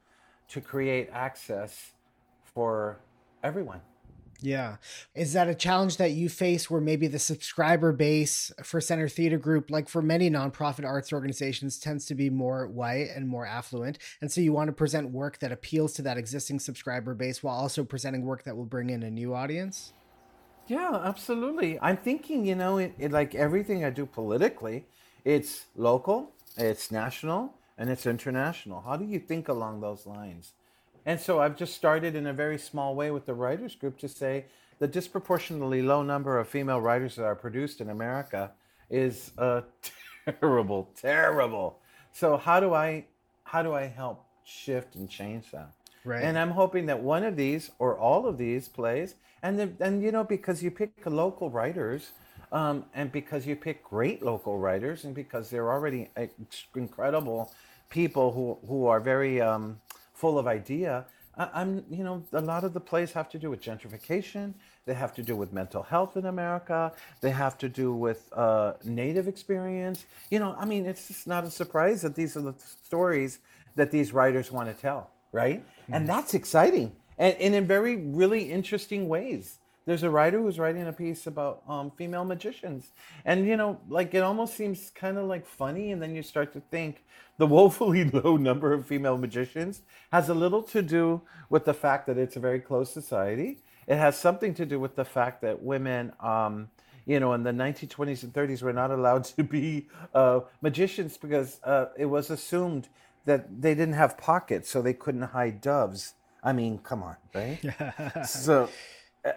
to 0.49 0.61
create 0.61 1.11
access 1.12 1.93
for 2.55 3.01
everyone? 3.43 3.81
Yeah. 4.42 4.76
Is 5.14 5.33
that 5.35 5.48
a 5.48 5.55
challenge 5.55 5.98
that 5.98 6.11
you 6.11 6.28
face 6.28 6.68
where 6.68 6.81
maybe 6.81 7.07
the 7.07 7.20
subscriber 7.20 7.92
base 7.92 8.52
for 8.62 8.81
Center 8.81 9.09
Theater 9.09 9.38
Group, 9.38 9.70
like 9.70 9.88
for 9.88 10.02
many 10.02 10.28
nonprofit 10.28 10.85
arts 10.85 11.12
organizations, 11.12 11.78
tends 11.78 12.07
to 12.07 12.16
be 12.16 12.28
more 12.28 12.66
white 12.66 13.09
and 13.14 13.28
more 13.28 13.46
affluent? 13.46 13.98
And 14.20 14.31
so 14.33 14.40
you 14.40 14.52
want 14.52 14.68
to 14.68 14.72
present 14.72 15.11
work 15.11 15.38
that 15.38 15.52
appeals 15.52 15.92
to 15.94 16.02
that 16.02 16.18
existing 16.18 16.59
subscriber 16.59 17.14
base 17.14 17.42
while 17.42 17.57
also 17.57 17.85
presenting 17.85 18.24
work 18.24 18.42
that 18.42 18.57
will 18.57 18.66
bring 18.66 18.90
in 18.90 19.05
a 19.05 19.11
new 19.11 19.33
audience? 19.33 19.92
Yeah, 20.66 21.00
absolutely. 21.05 21.78
I'm 21.81 21.96
thinking, 21.96 22.44
you 22.44 22.57
know, 22.57 22.78
it, 22.78 22.94
it, 22.98 23.12
like 23.12 23.35
everything 23.37 23.85
I 23.85 23.90
do 23.90 24.07
politically, 24.07 24.87
it's 25.24 25.66
local, 25.76 26.33
it's 26.57 26.90
national, 26.90 27.55
and 27.78 27.90
it's 27.90 28.07
international. 28.07 28.81
How 28.81 28.96
do 28.96 29.05
you 29.05 29.20
think 29.20 29.48
along 29.48 29.81
those 29.81 30.05
lines? 30.05 30.52
And 31.05 31.21
so 31.21 31.41
I've 31.41 31.57
just 31.57 31.75
started 31.75 32.15
in 32.15 32.27
a 32.27 32.33
very 32.33 32.59
small 32.59 32.95
way 32.95 33.11
with 33.11 33.27
the 33.27 33.35
writers 33.35 33.75
group 33.75 33.99
to 33.99 34.09
say 34.09 34.45
the 34.79 34.87
disproportionately 34.87 35.83
low 35.83 36.03
number 36.03 36.38
of 36.38 36.49
female 36.49 36.81
writers 36.81 37.17
that 37.17 37.25
are 37.25 37.35
produced 37.35 37.81
in 37.81 37.91
America 37.91 38.53
is 38.91 39.33
uh, 39.38 39.62
terrible, 40.41 40.91
terrible. 40.97 41.79
So 42.12 42.37
how 42.37 42.61
do 42.61 42.75
I 42.75 43.07
how 43.45 43.62
do 43.62 43.75
I 43.75 43.87
help 43.87 44.25
shift 44.45 44.95
and 44.95 45.09
change 45.09 45.51
that? 45.51 45.71
Right. 46.05 46.23
And 46.23 46.38
I'm 46.38 46.51
hoping 46.51 46.87
that 46.87 47.01
one 47.01 47.23
of 47.23 47.37
these 47.37 47.71
or 47.79 47.99
all 47.99 48.27
of 48.27 48.38
these 48.38 48.69
plays, 48.69 49.15
and 49.43 49.59
then, 49.59 49.77
and 49.81 50.03
you 50.03 50.11
know 50.11 50.25
because 50.25 50.62
you 50.62 50.71
pick 50.71 50.93
local 51.07 51.49
writers, 51.51 52.11
um, 52.51 52.85
and 52.95 53.12
because 53.12 53.47
you 53.47 53.57
pick 53.57 53.85
great 53.85 54.23
local 54.23 54.59
writers, 54.59 55.05
and 55.05 55.15
because 55.15 55.49
they're 55.49 55.71
already 55.71 56.09
incredible 56.75 57.53
people 57.88 58.33
who 58.33 58.59
who 58.67 58.87
are 58.87 59.01
very 59.01 59.41
um, 59.41 59.81
full 60.23 60.39
of 60.39 60.47
idea. 60.47 61.05
I'm, 61.37 61.85
you 61.91 62.05
know, 62.05 62.23
a 62.33 62.45
lot 62.53 62.63
of 62.63 62.73
the 62.75 62.85
plays 62.91 63.11
have 63.13 63.29
to 63.31 63.39
do 63.45 63.49
with 63.51 63.61
gentrification. 63.69 64.55
They 64.87 64.95
have 64.95 65.13
to 65.15 65.23
do 65.31 65.35
with 65.35 65.51
mental 65.53 65.83
health 65.83 66.17
in 66.21 66.27
America. 66.27 66.93
They 67.23 67.31
have 67.45 67.57
to 67.59 67.69
do 67.69 67.89
with 68.07 68.21
uh, 68.33 68.75
Native 68.85 69.27
experience. 69.27 69.99
You 70.31 70.39
know, 70.39 70.55
I 70.63 70.65
mean, 70.65 70.87
it's 70.87 71.09
just 71.09 71.27
not 71.27 71.43
a 71.43 71.51
surprise 71.51 72.03
that 72.03 72.15
these 72.15 72.37
are 72.37 72.45
the 72.51 72.55
stories 72.87 73.41
that 73.75 73.91
these 73.91 74.13
writers 74.13 74.53
want 74.53 74.69
to 74.73 74.77
tell, 74.89 75.11
right? 75.33 75.61
Mm-hmm. 75.61 75.95
And 75.95 76.09
that's 76.09 76.35
exciting, 76.35 76.93
and, 77.19 77.35
and 77.45 77.55
in 77.55 77.67
very 77.67 77.97
really 77.97 78.53
interesting 78.59 79.09
ways 79.09 79.59
there's 79.85 80.03
a 80.03 80.11
writer 80.11 80.40
who's 80.40 80.59
writing 80.59 80.87
a 80.87 80.92
piece 80.92 81.27
about 81.27 81.62
um, 81.68 81.90
female 81.90 82.25
magicians. 82.25 82.92
And 83.25 83.47
you 83.47 83.57
know 83.57 83.81
like 83.88 84.14
it 84.14 84.23
almost 84.23 84.55
seems 84.55 84.90
kind 84.95 85.18
of 85.18 85.27
like 85.27 85.47
funny 85.47 85.92
and 85.92 86.01
then 86.01 86.14
you 86.14 86.23
start 86.23 86.53
to 86.55 86.61
think 86.71 87.05
the 87.38 87.47
woefully 87.57 88.05
low 88.05 88.37
number 88.37 88.73
of 88.73 88.87
female 88.87 89.18
magicians 89.18 89.83
has 90.12 90.29
a 90.29 90.35
little 90.35 90.62
to 90.62 90.83
do 90.83 91.21
with 91.51 91.64
the 91.64 91.75
fact 91.75 92.07
that 92.07 92.18
it's 92.18 92.37
a 92.37 92.40
very 92.40 92.61
closed 92.61 92.92
society. 92.92 93.59
It 93.87 93.97
has 93.97 94.16
something 94.16 94.55
to 94.55 94.66
do 94.66 94.79
with 94.79 94.95
the 94.95 95.05
fact 95.05 95.42
that 95.42 95.62
women 95.62 96.12
um, 96.21 96.71
you 97.05 97.18
know 97.18 97.33
in 97.33 97.42
the 97.42 97.51
1920s 97.51 98.23
and 98.23 98.33
30s 98.33 98.62
were 98.62 98.73
not 98.73 98.90
allowed 98.90 99.25
to 99.37 99.42
be 99.42 99.88
uh, 100.14 100.40
magicians 100.61 101.16
because 101.16 101.61
uh, 101.64 101.87
it 101.97 102.07
was 102.07 102.31
assumed 102.31 102.88
that 103.25 103.61
they 103.61 103.75
didn't 103.75 103.95
have 103.95 104.18
pockets 104.18 104.68
so 104.68 104.83
they 104.83 104.95
couldn't 104.95 105.23
hide 105.23 105.61
doves. 105.61 106.14
I 106.45 106.53
mean 106.53 106.79
come 106.79 107.03
on 107.03 107.16
right? 107.35 107.61
So 108.27 108.68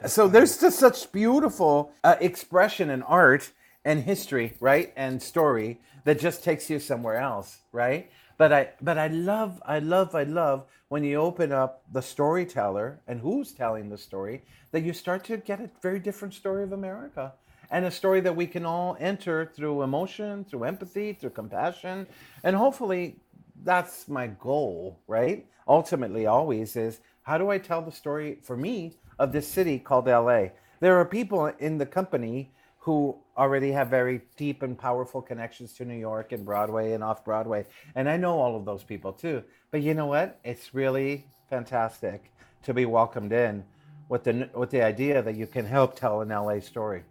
so 0.08 0.28
there's 0.28 0.58
just 0.58 0.80
such 0.80 1.12
beautiful 1.12 1.92
uh, 2.04 2.16
expression 2.20 2.90
and 2.90 3.04
art 3.08 3.52
and 3.84 4.04
history, 4.04 4.54
right, 4.60 4.92
and 4.96 5.22
story 5.22 5.80
that 6.06 6.20
just 6.20 6.44
takes 6.44 6.70
you 6.70 6.80
somewhere 6.80 7.18
else, 7.18 7.60
right? 7.72 8.10
But 8.38 8.52
I, 8.52 8.70
but 8.82 8.98
I 8.98 9.08
love, 9.08 9.62
I 9.66 9.80
love, 9.80 10.16
I 10.16 10.24
love 10.24 10.66
when 10.90 11.04
you 11.04 11.18
open 11.18 11.52
up 11.52 11.84
the 11.92 12.02
storyteller 12.02 13.00
and 13.08 13.20
who's 13.20 13.52
telling 13.52 13.90
the 13.90 13.98
story, 13.98 14.44
that 14.72 14.84
you 14.84 14.94
start 14.94 15.24
to 15.26 15.38
get 15.38 15.60
a 15.60 15.70
very 15.82 16.00
different 16.00 16.34
story 16.34 16.64
of 16.64 16.72
America 16.72 17.34
and 17.72 17.86
a 17.86 17.92
story 17.92 18.20
that 18.22 18.36
we 18.36 18.46
can 18.46 18.66
all 18.66 18.98
enter 19.00 19.52
through 19.56 19.82
emotion, 19.82 20.46
through 20.46 20.64
empathy, 20.64 21.14
through 21.14 21.32
compassion, 21.32 22.06
and 22.44 22.56
hopefully 22.56 23.16
that's 23.64 24.08
my 24.08 24.28
goal, 24.28 25.00
right? 25.08 25.48
Ultimately, 25.68 26.26
always 26.26 26.76
is 26.76 27.00
how 27.24 27.38
do 27.38 27.50
I 27.50 27.58
tell 27.58 27.82
the 27.82 27.92
story 27.92 28.38
for 28.44 28.56
me 28.56 28.94
of 29.20 29.32
this 29.32 29.48
city 29.48 29.80
called 29.80 30.08
LA. 30.08 30.48
There 30.80 30.98
are 31.00 31.06
people 31.06 31.48
in 31.60 31.78
the 31.78 31.86
company 31.86 32.52
who 32.80 33.18
already 33.38 33.72
have 33.72 33.90
very 33.90 34.22
deep 34.38 34.62
and 34.62 34.78
powerful 34.78 35.22
connections 35.22 35.74
to 35.74 35.86
New 35.86 35.98
York 35.98 36.32
and 36.32 36.46
Broadway 36.46 36.94
and 36.94 37.04
off 37.04 37.26
Broadway. 37.26 37.66
And 37.96 38.08
I 38.08 38.18
know 38.18 38.40
all 38.40 38.56
of 38.56 38.66
those 38.66 38.84
people 38.84 39.12
too. 39.12 39.44
But 39.72 39.82
you 39.82 39.94
know 39.94 40.06
what? 40.06 40.40
It's 40.44 40.74
really 40.74 41.26
fantastic 41.50 42.32
to 42.64 42.74
be 42.74 42.86
welcomed 42.86 43.34
in 43.34 43.64
with 44.10 44.24
the 44.24 44.50
with 44.54 44.70
the 44.70 44.82
idea 44.82 45.22
that 45.22 45.36
you 45.36 45.48
can 45.48 45.66
help 45.66 45.96
tell 45.96 46.22
an 46.22 46.30
LA 46.30 46.60
story. 46.60 47.04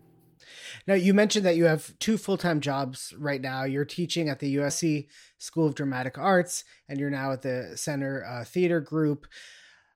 Now, 0.86 0.94
you 0.94 1.14
mentioned 1.14 1.44
that 1.46 1.56
you 1.56 1.64
have 1.64 1.98
two 1.98 2.18
full 2.18 2.36
time 2.36 2.60
jobs 2.60 3.14
right 3.18 3.40
now. 3.40 3.64
You're 3.64 3.84
teaching 3.84 4.28
at 4.28 4.40
the 4.40 4.56
USC 4.56 5.08
School 5.38 5.66
of 5.66 5.74
Dramatic 5.74 6.18
Arts, 6.18 6.64
and 6.88 6.98
you're 6.98 7.10
now 7.10 7.32
at 7.32 7.42
the 7.42 7.72
Center 7.76 8.24
uh, 8.24 8.44
Theater 8.44 8.80
Group. 8.80 9.26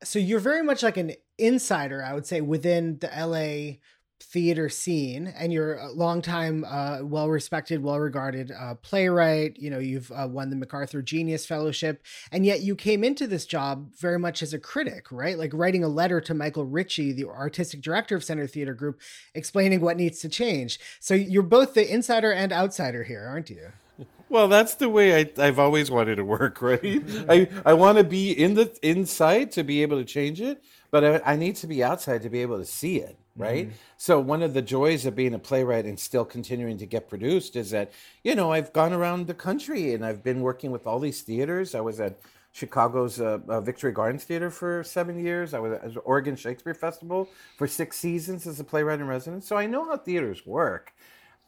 So 0.05 0.19
you're 0.19 0.41
very 0.41 0.63
much 0.63 0.83
like 0.83 0.97
an 0.97 1.13
insider, 1.39 2.05
I 2.05 2.15
would 2.15 2.27
say, 2.27 2.41
within 2.41 2.99
the 2.99 3.09
LA 3.09 3.79
theater 4.21 4.69
scene 4.69 5.33
and 5.39 5.53
you're 5.53 5.77
a 5.77 5.93
longtime 5.93 6.65
uh, 6.65 6.99
well-respected 7.03 7.83
well-regarded 7.83 8.51
uh, 8.51 8.75
playwright 8.77 9.57
you 9.57 9.71
know 9.71 9.79
you've 9.79 10.11
uh, 10.11 10.27
won 10.29 10.51
the 10.51 10.57
macarthur 10.57 11.01
genius 11.01 11.47
fellowship 11.47 12.03
and 12.33 12.45
yet 12.45 12.61
you 12.61 12.75
came 12.75 13.05
into 13.05 13.29
this 13.29 13.47
job 13.47 13.89
very 13.97 14.19
much 14.19 14.43
as 14.43 14.53
a 14.53 14.59
critic 14.59 15.13
right? 15.13 15.39
Like 15.39 15.53
writing 15.55 15.85
a 15.85 15.89
letter 15.89 16.21
to 16.23 16.35
michael 16.35 16.65
ritchie 16.65 17.13
the 17.13 17.27
artistic 17.27 17.81
director 17.81 18.17
of 18.17 18.25
center 18.25 18.49
theater 18.49 18.75
group 18.75 19.01
explaining 19.35 19.81
what 19.81 19.97
needs 19.97 20.19
to 20.21 20.29
change. 20.29 20.81
So 20.99 21.15
you're 21.15 21.43
both 21.45 21.75
the 21.75 21.89
insider 21.89 22.33
and 22.33 22.53
outsider 22.53 23.05
here 23.05 23.25
aren't 23.25 23.51
you 23.51 23.71
well, 24.29 24.49
that's 24.49 24.75
the 24.75 24.89
way 24.89 25.31
I, 25.39 25.43
have 25.45 25.59
always 25.59 25.91
wanted 25.91 26.17
to 26.17 26.25
work, 26.25 26.61
right? 26.63 27.03
I, 27.29 27.49
I 27.65 27.75
want 27.75 27.99
to 27.99 28.05
be 28.05 28.33
in 28.33 28.55
the 28.55 28.77
inside 28.83 29.53
to 29.53 29.63
be 29.63 29.83
able 29.83 29.99
to 29.99 30.05
change 30.05 30.41
it, 30.41 30.63
but 30.91 31.05
I, 31.05 31.33
I 31.33 31.37
need 31.37 31.57
to 31.57 31.67
be 31.67 31.83
outside 31.83 32.23
to 32.23 32.31
be 32.31 32.43
able 32.43 32.59
to 32.59 32.67
see 32.67 32.97
it 32.97 33.17
right? 33.39 33.67
Mm-hmm. 33.67 33.77
So 33.97 34.21
one 34.21 34.43
of 34.43 34.53
the 34.53 34.63
joys 34.63 35.07
of 35.07 35.15
being 35.15 35.33
a 35.33 35.39
playwright 35.39 35.87
and 35.87 35.99
still 35.99 36.25
continuing 36.25 36.77
to 36.79 36.87
get 36.87 37.09
produced 37.09 37.57
is 37.57 37.71
that 37.71 37.93
you 38.25 38.35
know 38.35 38.53
I've 38.53 38.73
gone 38.73 38.93
around 38.93 39.27
the 39.27 39.35
country 39.35 39.95
and 39.95 40.05
I've 40.05 40.23
been 40.23 40.41
working 40.41 40.71
with 40.71 40.87
all 40.87 40.99
these 40.99 41.23
theaters. 41.23 41.75
I 41.75 41.81
was 41.81 42.01
at 42.01 42.19
Chicago's 42.53 43.21
uh, 43.21 43.39
uh, 43.49 43.61
Victory 43.61 43.93
Gardens 43.93 44.25
Theater 44.25 44.51
for 44.51 44.83
seven 44.83 45.25
years. 45.25 45.55
I 45.55 45.61
was 45.61 45.73
at 45.73 45.93
Oregon 46.05 46.35
Shakespeare 46.35 46.75
Festival 46.75 47.29
for 47.57 47.69
six 47.69 47.97
seasons 47.97 48.47
as 48.47 48.59
a 48.59 48.65
playwright 48.65 49.01
in 49.01 49.07
residence. 49.07 49.47
So 49.47 49.57
I 49.57 49.67
know 49.67 49.85
how 49.85 49.97
theaters 49.97 50.45
work. 50.45 50.93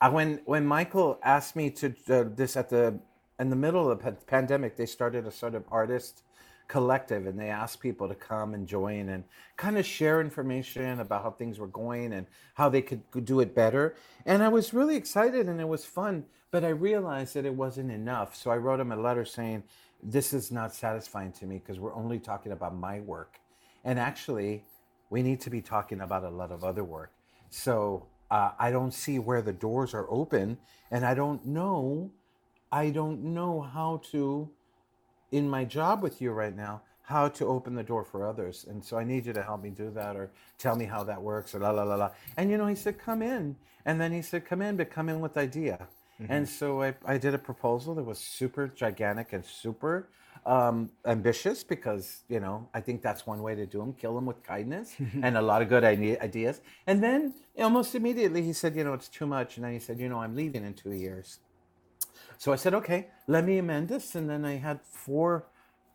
Uh, 0.00 0.10
when 0.10 0.40
when 0.46 0.64
Michael 0.66 1.18
asked 1.22 1.56
me 1.56 1.70
to 1.70 1.94
uh, 2.08 2.24
this 2.34 2.56
at 2.56 2.70
the 2.70 2.98
in 3.38 3.50
the 3.50 3.56
middle 3.56 3.90
of 3.90 4.02
the 4.02 4.12
pandemic, 4.26 4.76
they 4.76 4.86
started 4.86 5.26
a 5.26 5.30
sort 5.30 5.54
of 5.54 5.64
artist 5.70 6.22
collective 6.68 7.26
and 7.26 7.38
they 7.38 7.48
asked 7.48 7.80
people 7.80 8.06
to 8.06 8.14
come 8.14 8.54
and 8.54 8.66
join 8.66 9.08
and 9.08 9.24
kind 9.56 9.76
of 9.76 9.84
share 9.84 10.20
information 10.20 11.00
about 11.00 11.22
how 11.22 11.30
things 11.30 11.58
were 11.58 11.66
going 11.66 12.12
and 12.12 12.26
how 12.54 12.68
they 12.68 12.80
could 12.80 13.02
do 13.24 13.40
it 13.40 13.54
better. 13.54 13.96
And 14.24 14.42
I 14.42 14.48
was 14.48 14.72
really 14.72 14.94
excited 14.94 15.48
and 15.48 15.60
it 15.60 15.66
was 15.66 15.84
fun, 15.84 16.24
but 16.52 16.64
I 16.64 16.68
realized 16.68 17.34
that 17.34 17.44
it 17.44 17.54
wasn't 17.54 17.90
enough. 17.90 18.36
So 18.36 18.52
I 18.52 18.56
wrote 18.56 18.78
him 18.78 18.92
a 18.92 18.96
letter 18.96 19.24
saying, 19.24 19.64
This 20.02 20.32
is 20.32 20.52
not 20.52 20.72
satisfying 20.72 21.32
to 21.32 21.46
me 21.46 21.58
because 21.58 21.80
we're 21.80 21.94
only 21.94 22.20
talking 22.20 22.52
about 22.52 22.76
my 22.76 23.00
work. 23.00 23.40
And 23.84 23.98
actually, 23.98 24.64
we 25.10 25.22
need 25.22 25.40
to 25.40 25.50
be 25.50 25.60
talking 25.60 26.00
about 26.00 26.22
a 26.22 26.30
lot 26.30 26.52
of 26.52 26.62
other 26.62 26.84
work. 26.84 27.10
So 27.48 28.06
uh, 28.30 28.52
I 28.58 28.70
don't 28.70 28.92
see 28.92 29.18
where 29.18 29.42
the 29.42 29.52
doors 29.52 29.94
are 29.94 30.06
open 30.10 30.58
and 30.90 31.04
I 31.04 31.14
don't 31.14 31.44
know. 31.46 32.10
I 32.72 32.90
don't 32.90 33.22
know 33.34 33.60
how 33.60 34.02
to 34.12 34.48
in 35.32 35.48
my 35.48 35.64
job 35.64 36.02
with 36.02 36.20
you 36.20 36.32
right 36.32 36.56
now 36.56 36.82
how 37.10 37.26
to 37.26 37.44
open 37.44 37.74
the 37.74 37.82
door 37.82 38.04
for 38.04 38.24
others. 38.24 38.66
And 38.70 38.82
so 38.84 38.96
I 38.96 39.02
need 39.02 39.26
you 39.26 39.32
to 39.32 39.42
help 39.42 39.62
me 39.62 39.70
do 39.70 39.90
that 39.90 40.14
or 40.14 40.30
tell 40.58 40.76
me 40.76 40.84
how 40.84 41.02
that 41.02 41.20
works 41.20 41.54
or 41.54 41.58
la 41.58 41.70
la 41.70 41.82
la 41.82 41.96
la. 41.96 42.10
And 42.36 42.50
you 42.50 42.56
know, 42.56 42.68
he 42.68 42.76
said, 42.76 42.98
come 42.98 43.20
in. 43.20 43.56
And 43.84 44.00
then 44.00 44.12
he 44.12 44.22
said, 44.22 44.46
come 44.46 44.62
in, 44.62 44.76
but 44.76 44.90
come 44.92 45.08
in 45.08 45.20
with 45.20 45.36
idea. 45.36 45.88
Mm-hmm. 46.22 46.32
And 46.32 46.48
so 46.48 46.82
I, 46.82 46.94
I 47.04 47.18
did 47.18 47.34
a 47.34 47.38
proposal 47.38 47.96
that 47.96 48.04
was 48.04 48.18
super 48.18 48.68
gigantic 48.68 49.32
and 49.32 49.44
super 49.44 50.08
um, 50.46 50.90
ambitious 51.04 51.62
because, 51.62 52.22
you 52.28 52.40
know, 52.40 52.68
I 52.72 52.80
think 52.80 53.02
that's 53.02 53.26
one 53.26 53.42
way 53.42 53.54
to 53.54 53.66
do 53.66 53.78
them, 53.78 53.92
kill 53.92 54.14
them 54.14 54.26
with 54.26 54.42
kindness 54.42 54.94
and 55.22 55.36
a 55.36 55.42
lot 55.42 55.62
of 55.62 55.68
good 55.68 55.84
ideas. 55.84 56.60
And 56.86 57.02
then 57.02 57.34
almost 57.58 57.94
immediately 57.94 58.42
he 58.42 58.52
said, 58.52 58.74
you 58.74 58.84
know, 58.84 58.94
it's 58.94 59.08
too 59.08 59.26
much. 59.26 59.56
And 59.56 59.64
then 59.64 59.72
he 59.72 59.78
said, 59.78 60.00
you 60.00 60.08
know, 60.08 60.18
I'm 60.18 60.34
leaving 60.34 60.64
in 60.64 60.74
two 60.74 60.92
years. 60.92 61.40
So 62.38 62.52
I 62.52 62.56
said, 62.56 62.74
okay, 62.74 63.08
let 63.26 63.44
me 63.44 63.58
amend 63.58 63.88
this. 63.88 64.14
And 64.14 64.28
then 64.28 64.44
I 64.44 64.56
had 64.56 64.80
four 64.82 65.46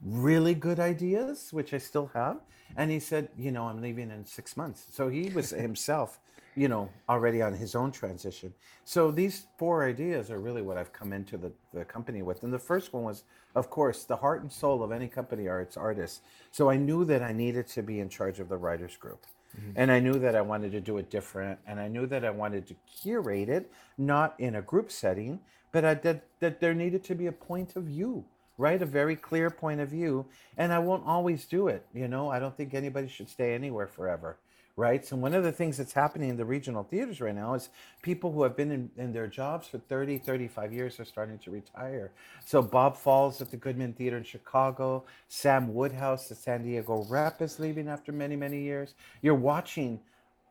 really 0.04 0.54
good 0.54 0.80
ideas, 0.80 1.52
which 1.52 1.74
I 1.74 1.80
still 1.80 2.12
have. 2.14 2.38
And 2.78 2.92
he 2.92 3.00
said, 3.00 3.30
you 3.38 3.52
know, 3.52 3.68
I'm 3.68 3.82
leaving 3.82 4.12
in 4.12 4.26
six 4.26 4.56
months. 4.56 4.86
So 4.92 5.10
he 5.10 5.30
was 5.30 5.50
himself, 5.68 6.20
you 6.56 6.68
know, 6.68 6.90
already 7.10 7.42
on 7.42 7.54
his 7.54 7.76
own 7.76 7.92
transition. 7.92 8.54
So 8.84 9.12
these 9.12 9.48
four 9.58 9.86
ideas 9.88 10.30
are 10.30 10.40
really 10.40 10.62
what 10.62 10.78
I've 10.78 10.94
come 10.94 11.14
into 11.14 11.38
the, 11.38 11.52
the 11.74 11.84
company 11.84 12.22
with. 12.22 12.44
And 12.44 12.54
the 12.54 12.60
first 12.60 12.94
one 12.94 13.04
was, 13.04 13.24
of 13.56 13.70
course, 13.70 14.04
the 14.04 14.18
heart 14.18 14.42
and 14.42 14.52
soul 14.52 14.84
of 14.84 14.92
any 14.92 15.08
company 15.08 15.48
are 15.48 15.62
its 15.62 15.78
artists. 15.78 16.22
So 16.52 16.70
I 16.70 16.78
knew 16.78 17.06
that 17.06 17.24
I 17.24 17.32
needed 17.32 17.68
to 17.70 17.82
be 17.82 18.00
in 18.00 18.10
charge 18.10 18.40
of 18.40 18.50
the 18.50 18.58
writers 18.58 18.98
group. 18.98 19.26
Mm-hmm. 19.58 19.72
And 19.76 19.92
I 19.92 20.00
knew 20.00 20.20
that 20.20 20.36
I 20.36 20.42
wanted 20.42 20.72
to 20.74 20.82
do 20.82 20.98
it 20.98 21.10
different. 21.10 21.60
And 21.66 21.80
I 21.80 21.88
knew 21.88 22.06
that 22.08 22.26
I 22.26 22.30
wanted 22.30 22.68
to 22.68 22.76
curate 23.02 23.50
it, 23.50 23.72
not 23.98 24.36
in 24.40 24.56
a 24.56 24.62
group 24.62 24.92
setting, 24.92 25.40
but 25.72 25.86
I, 25.86 25.94
that, 25.96 26.26
that 26.40 26.60
there 26.60 26.74
needed 26.74 27.04
to 27.06 27.16
be 27.16 27.28
a 27.28 27.32
point 27.32 27.76
of 27.76 27.84
view, 27.84 28.26
right? 28.58 28.82
A 28.82 28.86
very 28.86 29.16
clear 29.16 29.50
point 29.50 29.80
of 29.80 29.90
view. 29.90 30.26
And 30.58 30.74
I 30.74 30.80
won't 30.80 31.06
always 31.06 31.46
do 31.46 31.70
it. 31.70 31.86
You 31.94 32.08
know, 32.08 32.30
I 32.30 32.40
don't 32.40 32.56
think 32.58 32.74
anybody 32.74 33.08
should 33.08 33.30
stay 33.30 33.54
anywhere 33.54 33.88
forever, 33.88 34.38
right? 34.78 35.06
So, 35.06 35.16
one 35.16 35.34
of 35.34 35.44
the 35.44 35.52
things 35.52 35.78
that's 35.78 35.94
happening 35.94 36.30
in 36.30 36.38
the 36.38 36.46
regional 36.46 36.84
theaters 36.84 37.22
right 37.22 37.36
now 37.36 37.54
is 37.54 37.70
people 38.02 38.32
who 38.32 38.44
have 38.44 38.56
been 38.56 38.72
in, 38.72 38.90
in 38.98 39.14
their 39.14 39.28
jobs 39.28 39.68
for 39.68 39.78
30, 39.78 40.18
35 40.18 40.74
years 40.74 41.00
are 41.00 41.06
starting 41.06 41.38
to 41.40 41.52
retire. 41.52 42.12
So, 42.46 42.62
Bob 42.62 42.98
Falls 42.98 43.42
at 43.42 43.52
the 43.52 43.58
Goodman 43.58 43.94
Theater 43.94 44.18
in 44.18 44.24
Chicago, 44.24 45.06
Sam 45.28 45.74
Woodhouse, 45.74 46.28
the 46.28 46.36
San 46.36 46.64
Diego 46.64 47.06
rep, 47.10 47.42
is 47.42 47.60
leaving 47.60 47.88
after 47.88 48.12
many, 48.12 48.36
many 48.36 48.62
years. 48.62 48.96
You're 49.22 49.36
watching 49.36 50.00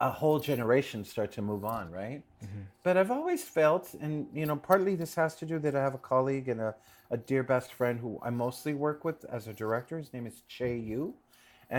a 0.00 0.10
whole 0.10 0.38
generation 0.38 1.04
start 1.04 1.32
to 1.32 1.42
move 1.42 1.64
on, 1.64 1.90
right? 1.90 2.22
Mm-hmm. 2.44 2.60
But 2.82 2.96
I've 2.96 3.10
always 3.10 3.44
felt, 3.44 3.94
and 4.00 4.26
you 4.34 4.46
know, 4.46 4.56
partly 4.56 4.96
this 4.96 5.14
has 5.14 5.34
to 5.36 5.46
do 5.46 5.58
that 5.60 5.76
I 5.76 5.82
have 5.82 5.94
a 5.94 5.98
colleague 5.98 6.48
and 6.48 6.60
a, 6.60 6.74
a 7.10 7.16
dear 7.16 7.42
best 7.42 7.72
friend 7.72 8.00
who 8.00 8.18
I 8.22 8.30
mostly 8.30 8.74
work 8.74 9.04
with 9.04 9.24
as 9.26 9.46
a 9.46 9.52
director. 9.52 9.98
His 9.98 10.12
name 10.12 10.26
is 10.26 10.42
Chay 10.48 10.76
Yew, 10.78 11.14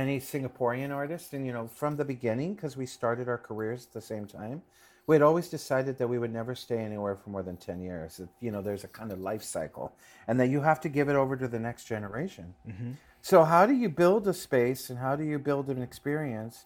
he's 0.10 0.30
Singaporean 0.30 0.94
artist. 0.94 1.34
And 1.34 1.46
you 1.46 1.54
know, 1.54 1.68
from 1.68 1.96
the 1.96 2.06
beginning, 2.06 2.56
because 2.56 2.76
we 2.76 2.86
started 2.86 3.28
our 3.28 3.38
careers 3.38 3.86
at 3.86 3.94
the 3.94 4.02
same 4.02 4.26
time, 4.26 4.62
we 5.08 5.16
had 5.16 5.22
always 5.22 5.48
decided 5.48 5.98
that 6.00 6.08
we 6.08 6.18
would 6.18 6.34
never 6.34 6.56
stay 6.56 6.80
anywhere 6.80 7.16
for 7.16 7.30
more 7.30 7.44
than 7.44 7.58
ten 7.58 7.82
years. 7.82 8.20
It, 8.20 8.30
you 8.42 8.52
know, 8.52 8.62
there's 8.62 8.84
a 8.84 8.90
kind 8.90 9.12
of 9.12 9.20
life 9.20 9.44
cycle, 9.44 9.94
and 10.28 10.40
that 10.40 10.48
you 10.50 10.62
have 10.62 10.82
to 10.82 10.90
give 10.90 11.10
it 11.10 11.16
over 11.16 11.36
to 11.38 11.48
the 11.48 11.60
next 11.60 11.86
generation. 11.86 12.56
Mm-hmm. 12.68 12.92
So, 13.22 13.44
how 13.44 13.66
do 13.66 13.74
you 13.74 13.90
build 13.90 14.28
a 14.28 14.34
space, 14.34 14.90
and 14.90 15.00
how 15.00 15.16
do 15.16 15.24
you 15.24 15.40
build 15.40 15.70
an 15.70 15.82
experience? 15.82 16.66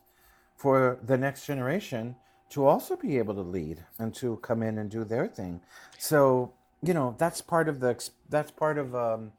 for 0.60 1.00
the 1.02 1.18
next 1.18 1.46
generation 1.46 2.18
to 2.50 2.66
also 2.66 2.98
be 2.98 3.18
able 3.18 3.34
to 3.34 3.42
lead 3.42 3.86
and 3.98 4.14
to 4.14 4.36
come 4.38 4.62
in 4.62 4.78
and 4.78 4.92
do 4.92 5.06
their 5.06 5.26
thing. 5.26 5.62
So 5.98 6.52
you 6.84 6.94
know 6.94 7.16
that's 7.18 7.42
part 7.42 7.70
of 7.70 7.80
the 7.80 7.98
that's 8.30 8.52
part 8.52 8.78
of 8.78 8.94
um, 8.94 9.32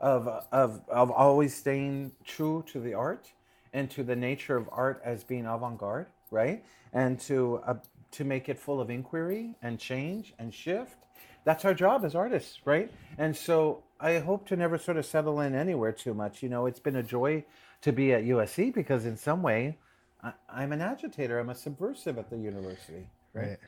of 0.00 0.28
of 0.52 0.82
of 0.88 1.10
always 1.10 1.54
staying 1.54 2.12
true 2.24 2.64
to 2.68 2.80
the 2.80 2.94
art 2.94 3.32
and 3.72 3.90
to 3.90 4.02
the 4.02 4.16
nature 4.16 4.56
of 4.56 4.68
art 4.72 5.00
as 5.04 5.24
being 5.24 5.46
avant-garde, 5.46 6.06
right? 6.30 6.64
And 6.92 7.20
to 7.20 7.60
uh, 7.66 7.74
to 8.12 8.24
make 8.24 8.48
it 8.48 8.58
full 8.58 8.80
of 8.80 8.90
inquiry 8.90 9.54
and 9.62 9.78
change 9.78 10.34
and 10.38 10.52
shift. 10.52 10.96
That's 11.44 11.64
our 11.64 11.74
job 11.74 12.04
as 12.04 12.14
artists, 12.14 12.58
right? 12.64 12.90
And 13.16 13.34
so 13.36 13.82
I 14.00 14.18
hope 14.18 14.46
to 14.48 14.56
never 14.56 14.78
sort 14.78 14.96
of 14.96 15.06
settle 15.06 15.40
in 15.40 15.54
anywhere 15.54 15.92
too 15.92 16.14
much. 16.14 16.42
You 16.42 16.48
know, 16.48 16.66
it's 16.66 16.80
been 16.80 16.96
a 16.96 17.02
joy 17.02 17.44
to 17.82 17.92
be 17.92 18.12
at 18.12 18.24
USC 18.24 18.72
because 18.74 19.06
in 19.06 19.16
some 19.16 19.42
way 19.42 19.78
I, 20.22 20.62
am 20.62 20.72
an 20.72 20.80
agitator. 20.80 21.38
I'm 21.38 21.50
a 21.50 21.54
subversive 21.54 22.18
at 22.18 22.30
the 22.30 22.36
university. 22.36 23.06
Right. 23.32 23.58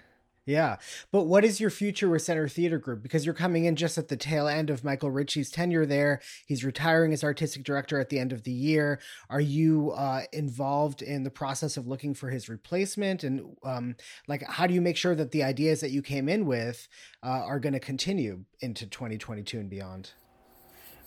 Yeah. 0.47 0.77
But 1.13 1.25
what 1.25 1.45
is 1.45 1.61
your 1.61 1.71
future 1.71 2.09
with 2.09 2.23
Center 2.23 2.49
Theater 2.49 2.79
Group? 2.79 3.03
Because 3.03 3.25
you're 3.25 3.35
coming 3.35 3.67
in 3.67 3.77
just 3.77 3.99
at 3.99 4.09
the 4.09 4.17
tail 4.17 4.49
end 4.49 4.71
of 4.71 4.83
Michael 4.83 5.11
Ritchie's 5.11 5.51
tenure 5.51 5.85
there. 5.85 6.21
He's 6.47 6.65
retiring 6.65 7.13
as 7.13 7.23
artistic 7.23 7.63
director 7.63 8.01
at 8.01 8.09
the 8.09 8.19
end 8.19 8.33
of 8.33 8.45
the 8.45 8.53
year. 8.53 9.01
Are 9.29 9.41
you 9.41 9.93
uh, 9.93 10.23
involved 10.33 11.03
in 11.03 11.25
the 11.25 11.31
process 11.31 11.77
of 11.77 11.87
looking 11.87 12.15
for 12.15 12.31
his 12.31 12.49
replacement? 12.49 13.23
And 13.23 13.57
um, 13.63 13.97
like, 14.29 14.43
how 14.49 14.67
do 14.67 14.75
you 14.75 14.81
make 14.81 14.97
sure 14.97 15.15
that 15.15 15.31
the 15.31 15.45
ideas 15.45 15.81
that 15.81 15.91
you 15.91 16.03
came 16.03 16.29
in 16.29 16.47
with 16.47 16.89
uh, 17.23 17.29
are 17.29 17.61
going 17.61 17.75
to 17.75 17.81
continue 17.81 18.45
into 18.61 18.87
2022 18.87 19.59
and 19.59 19.71
beyond? 19.71 20.13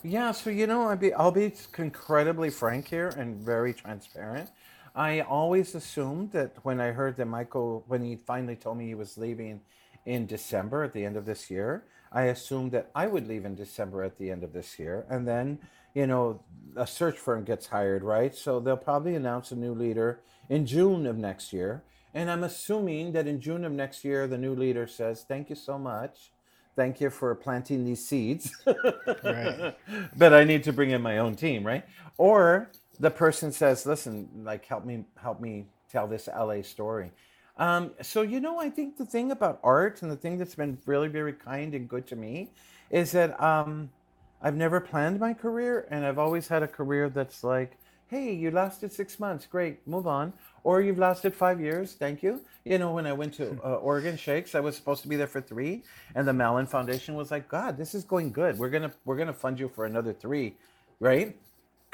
Yeah. 0.04 0.32
So, 0.32 0.50
you 0.50 0.66
know, 0.66 0.88
I'll 0.88 0.96
be, 0.96 1.12
I'll 1.12 1.32
be 1.32 1.52
incredibly 1.76 2.50
frank 2.50 2.88
here 2.88 3.08
and 3.08 3.36
very 3.36 3.74
transparent. 3.74 4.50
I 4.94 5.20
always 5.20 5.74
assumed 5.74 6.32
that 6.32 6.56
when 6.62 6.80
I 6.80 6.92
heard 6.92 7.16
that 7.16 7.26
Michael, 7.26 7.84
when 7.88 8.02
he 8.04 8.16
finally 8.16 8.56
told 8.56 8.78
me 8.78 8.86
he 8.86 8.94
was 8.94 9.18
leaving 9.18 9.60
in 10.06 10.26
December 10.26 10.84
at 10.84 10.92
the 10.92 11.04
end 11.04 11.16
of 11.16 11.24
this 11.24 11.50
year, 11.50 11.84
I 12.12 12.24
assumed 12.24 12.70
that 12.72 12.90
I 12.94 13.08
would 13.08 13.26
leave 13.26 13.44
in 13.44 13.56
December 13.56 14.04
at 14.04 14.18
the 14.18 14.30
end 14.30 14.44
of 14.44 14.52
this 14.52 14.78
year. 14.78 15.04
And 15.10 15.26
then, 15.26 15.58
you 15.94 16.06
know, 16.06 16.40
a 16.76 16.86
search 16.86 17.18
firm 17.18 17.44
gets 17.44 17.66
hired, 17.66 18.04
right? 18.04 18.34
So 18.34 18.60
they'll 18.60 18.76
probably 18.76 19.16
announce 19.16 19.50
a 19.50 19.56
new 19.56 19.74
leader 19.74 20.20
in 20.48 20.64
June 20.64 21.06
of 21.06 21.16
next 21.16 21.52
year. 21.52 21.82
And 22.14 22.30
I'm 22.30 22.44
assuming 22.44 23.12
that 23.12 23.26
in 23.26 23.40
June 23.40 23.64
of 23.64 23.72
next 23.72 24.04
year, 24.04 24.28
the 24.28 24.38
new 24.38 24.54
leader 24.54 24.86
says, 24.86 25.24
Thank 25.26 25.50
you 25.50 25.56
so 25.56 25.76
much. 25.76 26.30
Thank 26.76 27.00
you 27.00 27.10
for 27.10 27.34
planting 27.34 27.84
these 27.84 28.06
seeds. 28.06 28.52
right. 29.24 29.74
But 30.16 30.32
I 30.32 30.44
need 30.44 30.62
to 30.64 30.72
bring 30.72 30.90
in 30.90 31.02
my 31.02 31.18
own 31.18 31.34
team, 31.34 31.64
right? 31.64 31.84
Or 32.16 32.70
the 33.00 33.10
person 33.10 33.52
says, 33.52 33.86
"Listen, 33.86 34.28
like 34.44 34.64
help 34.66 34.84
me 34.84 35.04
help 35.16 35.40
me 35.40 35.66
tell 35.90 36.06
this 36.06 36.28
LA 36.28 36.62
story." 36.62 37.10
Um, 37.56 37.92
so 38.02 38.22
you 38.22 38.40
know, 38.40 38.58
I 38.58 38.70
think 38.70 38.96
the 38.96 39.06
thing 39.06 39.30
about 39.30 39.60
art 39.62 40.02
and 40.02 40.10
the 40.10 40.16
thing 40.16 40.38
that's 40.38 40.54
been 40.54 40.78
really 40.86 41.08
very 41.08 41.32
kind 41.32 41.74
and 41.74 41.88
good 41.88 42.06
to 42.08 42.16
me 42.16 42.50
is 42.90 43.12
that 43.12 43.40
um, 43.42 43.90
I've 44.42 44.56
never 44.56 44.80
planned 44.80 45.20
my 45.20 45.34
career, 45.34 45.86
and 45.90 46.04
I've 46.04 46.18
always 46.18 46.48
had 46.48 46.62
a 46.62 46.68
career 46.68 47.08
that's 47.08 47.44
like 47.44 47.78
hey, 48.14 48.32
you 48.32 48.50
lasted 48.50 48.92
six 48.92 49.18
months, 49.18 49.46
great, 49.46 49.86
move 49.88 50.06
on. 50.06 50.32
Or 50.62 50.80
you've 50.80 50.98
lasted 50.98 51.34
five 51.34 51.60
years, 51.60 51.94
thank 51.94 52.22
you. 52.22 52.40
You 52.64 52.78
know, 52.78 52.92
when 52.92 53.06
I 53.06 53.12
went 53.12 53.34
to 53.34 53.58
uh, 53.64 53.74
Oregon 53.74 54.16
Shakes, 54.16 54.54
I 54.54 54.60
was 54.60 54.76
supposed 54.76 55.02
to 55.02 55.08
be 55.08 55.16
there 55.16 55.26
for 55.26 55.40
three, 55.40 55.82
and 56.14 56.26
the 56.26 56.32
Mellon 56.32 56.66
Foundation 56.66 57.16
was 57.16 57.30
like, 57.30 57.48
God, 57.48 57.76
this 57.76 57.94
is 57.94 58.04
going 58.04 58.32
good. 58.32 58.58
We're 58.58 58.70
gonna 58.70 58.92
we're 59.04 59.16
gonna 59.16 59.34
fund 59.34 59.60
you 59.60 59.68
for 59.68 59.84
another 59.84 60.12
three, 60.12 60.54
right? 61.00 61.36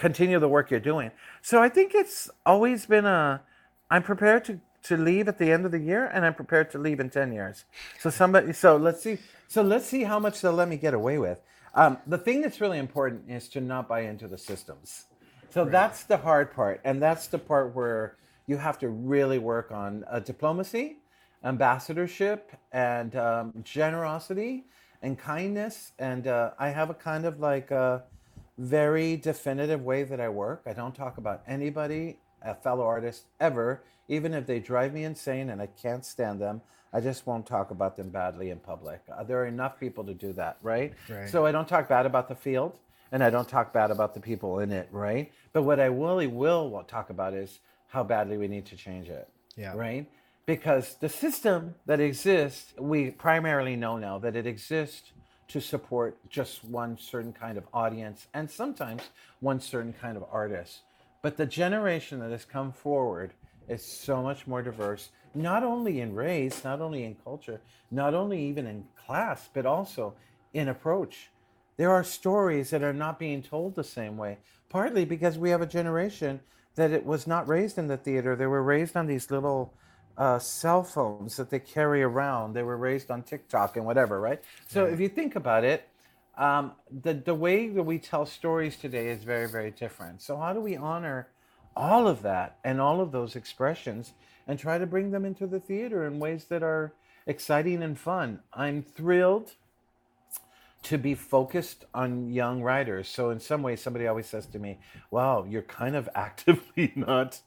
Continue 0.00 0.38
the 0.40 0.48
work 0.48 0.70
you're 0.70 0.80
doing. 0.80 1.10
So 1.42 1.62
I 1.62 1.68
think 1.68 1.94
it's 1.94 2.30
always 2.46 2.86
been 2.86 3.04
a. 3.04 3.42
I'm 3.90 4.02
prepared 4.02 4.42
to 4.46 4.58
to 4.84 4.96
leave 4.96 5.28
at 5.28 5.36
the 5.36 5.52
end 5.52 5.66
of 5.66 5.72
the 5.72 5.78
year, 5.78 6.06
and 6.06 6.24
I'm 6.24 6.32
prepared 6.32 6.70
to 6.70 6.78
leave 6.78 7.00
in 7.00 7.10
ten 7.10 7.32
years. 7.32 7.64
So 7.98 8.08
somebody, 8.08 8.54
so 8.54 8.78
let's 8.78 9.02
see, 9.02 9.18
so 9.46 9.60
let's 9.60 9.84
see 9.84 10.04
how 10.04 10.18
much 10.18 10.40
they'll 10.40 10.54
let 10.54 10.68
me 10.68 10.78
get 10.78 10.94
away 10.94 11.18
with. 11.18 11.38
Um, 11.74 11.98
the 12.06 12.16
thing 12.16 12.40
that's 12.40 12.62
really 12.62 12.78
important 12.78 13.30
is 13.30 13.46
to 13.50 13.60
not 13.60 13.88
buy 13.88 14.00
into 14.00 14.26
the 14.26 14.38
systems. 14.38 15.04
So 15.50 15.62
right. 15.62 15.70
that's 15.70 16.04
the 16.04 16.16
hard 16.16 16.54
part, 16.54 16.80
and 16.82 17.02
that's 17.02 17.26
the 17.26 17.38
part 17.38 17.74
where 17.74 18.16
you 18.46 18.56
have 18.56 18.78
to 18.78 18.88
really 18.88 19.38
work 19.38 19.70
on 19.70 20.04
uh, 20.10 20.20
diplomacy, 20.20 20.96
ambassadorship, 21.44 22.52
and 22.72 23.14
um, 23.16 23.52
generosity 23.62 24.64
and 25.02 25.18
kindness. 25.18 25.92
And 25.98 26.26
uh, 26.26 26.52
I 26.58 26.70
have 26.70 26.88
a 26.88 26.94
kind 26.94 27.26
of 27.26 27.38
like 27.38 27.70
a 27.70 28.04
very 28.58 29.16
definitive 29.16 29.82
way 29.82 30.02
that 30.04 30.20
I 30.20 30.28
work. 30.28 30.62
I 30.66 30.72
don't 30.72 30.94
talk 30.94 31.18
about 31.18 31.42
anybody, 31.46 32.18
a 32.42 32.54
fellow 32.54 32.84
artist, 32.84 33.24
ever, 33.40 33.82
even 34.08 34.34
if 34.34 34.46
they 34.46 34.58
drive 34.58 34.92
me 34.92 35.04
insane 35.04 35.50
and 35.50 35.62
I 35.62 35.66
can't 35.66 36.04
stand 36.04 36.40
them. 36.40 36.60
I 36.92 37.00
just 37.00 37.26
won't 37.26 37.46
talk 37.46 37.70
about 37.70 37.96
them 37.96 38.08
badly 38.08 38.50
in 38.50 38.58
public. 38.58 39.00
Uh, 39.10 39.22
there 39.22 39.40
are 39.40 39.46
enough 39.46 39.78
people 39.78 40.04
to 40.04 40.14
do 40.14 40.32
that, 40.32 40.58
right? 40.62 40.92
right? 41.08 41.28
So 41.28 41.46
I 41.46 41.52
don't 41.52 41.68
talk 41.68 41.88
bad 41.88 42.04
about 42.04 42.28
the 42.28 42.34
field 42.34 42.78
and 43.12 43.22
I 43.22 43.30
don't 43.30 43.48
talk 43.48 43.72
bad 43.72 43.90
about 43.90 44.14
the 44.14 44.20
people 44.20 44.58
in 44.58 44.72
it, 44.72 44.88
right? 44.90 45.32
But 45.52 45.62
what 45.62 45.80
I 45.80 45.86
really 45.86 46.26
will 46.26 46.84
talk 46.88 47.10
about 47.10 47.34
is 47.34 47.60
how 47.88 48.04
badly 48.04 48.36
we 48.36 48.48
need 48.48 48.66
to 48.66 48.76
change 48.76 49.08
it, 49.08 49.28
yeah. 49.56 49.74
right? 49.74 50.08
Because 50.46 50.94
the 50.94 51.08
system 51.08 51.74
that 51.86 52.00
exists, 52.00 52.72
we 52.78 53.10
primarily 53.10 53.76
know 53.76 53.96
now 53.96 54.18
that 54.18 54.36
it 54.36 54.46
exists 54.46 55.12
to 55.50 55.60
support 55.60 56.16
just 56.28 56.64
one 56.64 56.96
certain 56.98 57.32
kind 57.32 57.58
of 57.58 57.64
audience 57.74 58.28
and 58.34 58.50
sometimes 58.50 59.02
one 59.40 59.60
certain 59.60 59.92
kind 59.92 60.16
of 60.16 60.24
artist. 60.30 60.80
But 61.22 61.36
the 61.36 61.46
generation 61.46 62.20
that 62.20 62.30
has 62.30 62.44
come 62.44 62.72
forward 62.72 63.32
is 63.68 63.84
so 63.84 64.22
much 64.22 64.46
more 64.46 64.62
diverse, 64.62 65.10
not 65.34 65.62
only 65.62 66.00
in 66.00 66.14
race, 66.14 66.64
not 66.64 66.80
only 66.80 67.04
in 67.04 67.16
culture, 67.22 67.60
not 67.90 68.14
only 68.14 68.42
even 68.42 68.66
in 68.66 68.84
class, 69.06 69.48
but 69.52 69.66
also 69.66 70.14
in 70.54 70.68
approach. 70.68 71.30
There 71.76 71.90
are 71.90 72.04
stories 72.04 72.70
that 72.70 72.82
are 72.82 72.92
not 72.92 73.18
being 73.18 73.42
told 73.42 73.74
the 73.74 73.84
same 73.84 74.16
way, 74.16 74.38
partly 74.68 75.04
because 75.04 75.38
we 75.38 75.50
have 75.50 75.62
a 75.62 75.66
generation 75.66 76.40
that 76.74 76.90
it 76.90 77.04
was 77.04 77.26
not 77.26 77.48
raised 77.48 77.78
in 77.78 77.88
the 77.88 77.96
theater. 77.96 78.36
They 78.36 78.46
were 78.46 78.62
raised 78.62 78.96
on 78.96 79.06
these 79.06 79.30
little 79.30 79.72
uh, 80.20 80.38
cell 80.38 80.84
phones 80.84 81.36
that 81.38 81.48
they 81.48 81.58
carry 81.58 82.02
around. 82.02 82.52
They 82.52 82.62
were 82.62 82.76
raised 82.76 83.10
on 83.10 83.22
TikTok 83.22 83.78
and 83.78 83.86
whatever, 83.86 84.20
right? 84.20 84.42
So 84.68 84.84
if 84.84 85.00
you 85.00 85.08
think 85.08 85.34
about 85.34 85.64
it, 85.64 85.88
um, 86.36 86.72
the 86.90 87.14
the 87.14 87.34
way 87.34 87.68
that 87.68 87.82
we 87.82 87.98
tell 87.98 88.26
stories 88.26 88.76
today 88.76 89.08
is 89.08 89.24
very 89.24 89.48
very 89.48 89.70
different. 89.70 90.20
So 90.20 90.36
how 90.36 90.52
do 90.52 90.60
we 90.60 90.76
honor 90.76 91.28
all 91.74 92.06
of 92.06 92.20
that 92.22 92.58
and 92.64 92.82
all 92.82 93.00
of 93.00 93.12
those 93.12 93.34
expressions 93.34 94.12
and 94.46 94.58
try 94.58 94.76
to 94.76 94.86
bring 94.86 95.10
them 95.10 95.24
into 95.24 95.46
the 95.46 95.58
theater 95.58 96.06
in 96.06 96.18
ways 96.18 96.44
that 96.50 96.62
are 96.62 96.92
exciting 97.26 97.82
and 97.82 97.98
fun? 97.98 98.40
I'm 98.52 98.82
thrilled 98.82 99.52
to 100.82 100.98
be 100.98 101.14
focused 101.14 101.86
on 101.94 102.30
young 102.30 102.62
writers. 102.62 103.08
So 103.08 103.30
in 103.30 103.40
some 103.40 103.62
ways, 103.62 103.80
somebody 103.80 104.06
always 104.06 104.26
says 104.26 104.44
to 104.48 104.58
me, 104.58 104.80
"Wow, 105.10 105.46
you're 105.48 105.62
kind 105.62 105.96
of 105.96 106.10
actively 106.14 106.92
not 106.94 107.40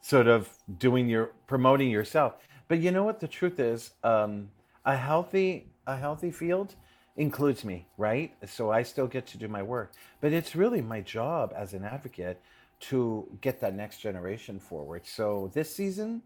sort 0.00 0.26
of 0.26 0.48
doing 0.78 1.08
your 1.08 1.32
promoting 1.46 1.90
yourself." 1.90 2.34
But 2.68 2.80
you 2.80 2.90
know 2.90 3.04
what? 3.04 3.20
The 3.20 3.28
truth 3.28 3.58
is, 3.60 3.92
um, 4.04 4.50
a 4.84 4.96
healthy 4.96 5.70
a 5.86 5.96
healthy 5.96 6.30
field 6.30 6.74
includes 7.16 7.64
me, 7.64 7.86
right? 7.96 8.32
So 8.46 8.70
I 8.70 8.82
still 8.82 9.06
get 9.06 9.26
to 9.28 9.38
do 9.38 9.48
my 9.48 9.62
work. 9.62 9.92
But 10.20 10.32
it's 10.32 10.54
really 10.54 10.80
my 10.80 11.00
job 11.00 11.52
as 11.56 11.74
an 11.74 11.84
advocate 11.84 12.40
to 12.80 13.26
get 13.40 13.60
that 13.60 13.74
next 13.74 13.98
generation 13.98 14.60
forward. 14.60 15.04
So 15.04 15.50
this 15.52 15.74
season, 15.74 16.22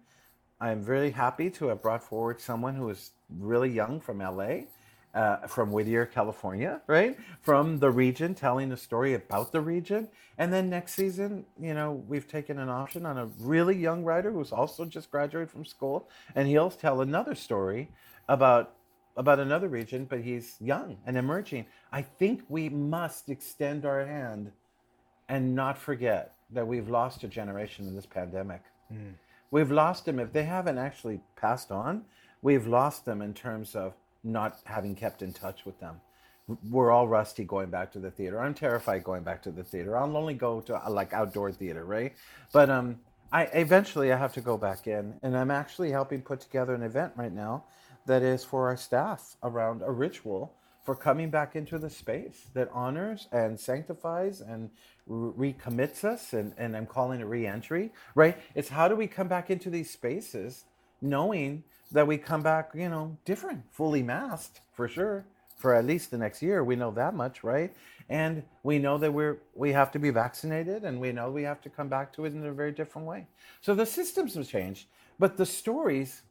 I'm 0.61 0.85
really 0.85 1.11
happy 1.11 1.49
to 1.51 1.69
have 1.69 1.81
brought 1.81 2.03
forward 2.03 2.41
someone 2.41 2.75
who 2.75 2.91
is 2.91 3.13
really 3.39 3.71
young 3.71 4.01
from 4.01 4.19
LA 4.19 4.67
uh, 5.15 5.47
from 5.47 5.71
Whittier, 5.71 6.07
California, 6.07 6.81
right? 6.87 7.19
From 7.41 7.79
the 7.79 7.91
region, 7.91 8.35
telling 8.35 8.73
a 8.73 8.77
story 8.77 9.15
about 9.15 9.53
the 9.53 9.61
region. 9.61 10.09
And 10.39 10.53
then 10.53 10.71
next 10.71 10.95
season, 10.95 11.45
you 11.61 11.75
know, 11.75 12.03
we've 12.09 12.27
taken 12.27 12.59
an 12.59 12.69
option 12.69 13.05
on 13.05 13.19
a 13.19 13.27
really 13.39 13.77
young 13.77 14.05
writer 14.05 14.31
who's 14.33 14.53
also 14.53 14.85
just 14.85 15.11
graduated 15.11 15.51
from 15.51 15.65
school, 15.65 16.09
and 16.35 16.49
he'll 16.49 16.71
tell 16.71 17.01
another 17.01 17.35
story 17.35 17.91
about 18.29 18.75
about 19.15 19.39
another 19.39 19.69
region, 19.69 20.07
but 20.07 20.23
he's 20.23 20.57
young 20.59 20.97
and 21.05 21.19
emerging. 21.19 21.67
I 21.93 22.01
think 22.01 22.43
we 22.49 22.71
must 22.71 23.29
extend 23.29 23.85
our 23.85 24.07
hand 24.07 24.51
and 25.29 25.55
not 25.55 25.77
forget 25.77 26.35
that 26.51 26.67
we've 26.67 26.89
lost 26.89 27.23
a 27.23 27.29
generation 27.29 27.87
in 27.87 27.95
this 27.95 28.07
pandemic. 28.07 28.63
Mm. 28.91 29.13
We've 29.51 29.71
lost 29.71 30.07
them 30.07 30.19
if 30.19 30.33
they 30.33 30.45
haven't 30.45 30.79
actually 30.79 31.21
passed 31.37 31.71
on. 31.71 32.07
We've 32.41 32.67
lost 32.67 33.05
them 33.05 33.21
in 33.21 33.35
terms 33.35 33.75
of 33.75 33.93
not 34.25 34.59
having 34.65 34.95
kept 34.95 35.23
in 35.23 35.33
touch 35.33 35.65
with 35.65 35.79
them. 35.81 36.01
We're 36.71 36.91
all 36.91 37.09
rusty 37.09 37.45
going 37.45 37.71
back 37.71 37.93
to 37.93 37.99
the 37.99 38.11
theater. 38.11 38.41
I'm 38.41 38.55
terrified 38.55 39.05
going 39.05 39.23
back 39.23 39.43
to 39.45 39.51
the 39.51 39.63
theater. 39.63 39.97
I'll 39.97 40.17
only 40.17 40.35
go 40.35 40.61
to 40.63 40.81
like 40.89 41.13
outdoor 41.13 41.53
theater, 41.53 41.85
right? 41.85 42.15
But 42.53 42.69
um, 42.69 42.99
I 43.33 43.45
eventually 43.45 44.13
I 44.13 44.17
have 44.19 44.33
to 44.35 44.41
go 44.41 44.59
back 44.59 44.87
in, 44.87 45.15
and 45.23 45.37
I'm 45.37 45.51
actually 45.51 45.91
helping 45.91 46.21
put 46.21 46.41
together 46.41 46.75
an 46.75 46.83
event 46.83 47.13
right 47.17 47.33
now 47.33 47.65
that 48.07 48.23
is 48.23 48.45
for 48.45 48.69
our 48.69 48.77
staff 48.77 49.37
around 49.43 49.83
a 49.83 49.91
ritual 49.91 50.53
for 50.85 50.97
coming 50.97 51.31
back 51.31 51.55
into 51.55 51.79
the 51.79 51.91
space 51.91 52.47
that 52.55 52.69
honors 52.73 53.29
and 53.31 53.59
sanctifies 53.59 54.41
and 54.41 54.71
recommits 55.09 56.05
us 56.05 56.33
and, 56.33 56.53
and 56.59 56.77
i'm 56.77 56.87
calling 56.87 57.21
it 57.21 57.25
re-entry 57.25 57.93
right 58.15 58.39
it's 58.55 58.69
how 58.69 58.89
do 58.89 58.97
we 58.97 59.07
come 59.07 59.29
back 59.29 59.51
into 59.51 59.71
these 59.71 59.91
spaces 59.91 60.65
knowing 61.01 61.63
that 61.93 62.07
we 62.07 62.19
come 62.19 62.43
back, 62.43 62.71
you 62.75 62.89
know, 62.89 63.17
different, 63.25 63.63
fully 63.71 64.03
masked 64.03 64.61
for 64.73 64.89
sure, 64.89 65.25
for 65.57 65.75
at 65.75 65.85
least 65.85 66.11
the 66.11 66.19
next 66.19 66.43
year. 66.43 66.65
We 66.65 66.77
know 66.77 66.91
that 66.93 67.15
much, 67.15 67.45
right? 67.45 67.73
And 68.09 68.43
we 68.63 68.79
know 68.79 68.99
that 68.99 69.13
we're 69.13 69.39
we 69.55 69.73
have 69.73 69.93
to 69.93 69.99
be 69.99 70.11
vaccinated, 70.11 70.85
and 70.85 71.01
we 71.01 71.13
know 71.13 71.31
we 71.31 71.45
have 71.45 71.61
to 71.63 71.71
come 71.71 71.89
back 71.89 72.13
to 72.15 72.25
it 72.25 72.35
in 72.35 72.45
a 72.45 72.53
very 72.53 72.73
different 72.73 73.07
way. 73.07 73.27
So 73.61 73.75
the 73.75 73.87
systems 73.87 74.35
have 74.35 74.49
changed, 74.49 74.87
but 75.19 75.37
the 75.37 75.47
stories 75.47 76.23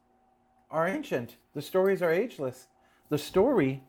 are 0.69 0.87
ancient. 0.87 1.37
The 1.53 1.61
stories 1.61 2.01
are 2.01 2.11
ageless. 2.11 2.67
The 3.09 3.17
story 3.17 3.83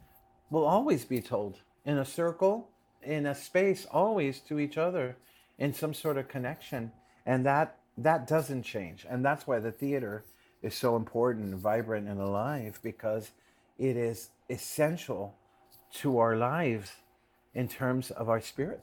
will 0.51 0.65
always 0.65 1.05
be 1.05 1.21
told 1.21 1.59
in 1.85 1.99
a 1.99 2.05
circle, 2.05 2.69
in 3.03 3.27
a 3.27 3.35
space, 3.35 3.87
always 3.91 4.41
to 4.41 4.59
each 4.59 4.79
other, 4.79 5.17
in 5.59 5.73
some 5.75 5.95
sort 5.95 6.17
of 6.19 6.29
connection, 6.29 6.93
and 7.27 7.45
that 7.47 7.79
that 7.99 8.27
doesn't 8.27 8.63
change. 8.63 9.07
And 9.09 9.25
that's 9.25 9.47
why 9.47 9.59
the 9.59 9.73
theater 9.73 10.25
is 10.63 10.75
so 10.75 10.97
important 10.97 11.55
vibrant 11.57 12.09
and 12.09 12.21
alive 12.21 12.79
because 12.83 13.31
it 13.79 13.97
is 13.97 14.31
essential 14.49 15.35
to 15.95 16.19
our 16.19 16.37
lives 16.37 16.93
in 17.55 17.69
terms 17.69 18.11
of 18.13 18.29
our 18.29 18.41
spirit. 18.41 18.81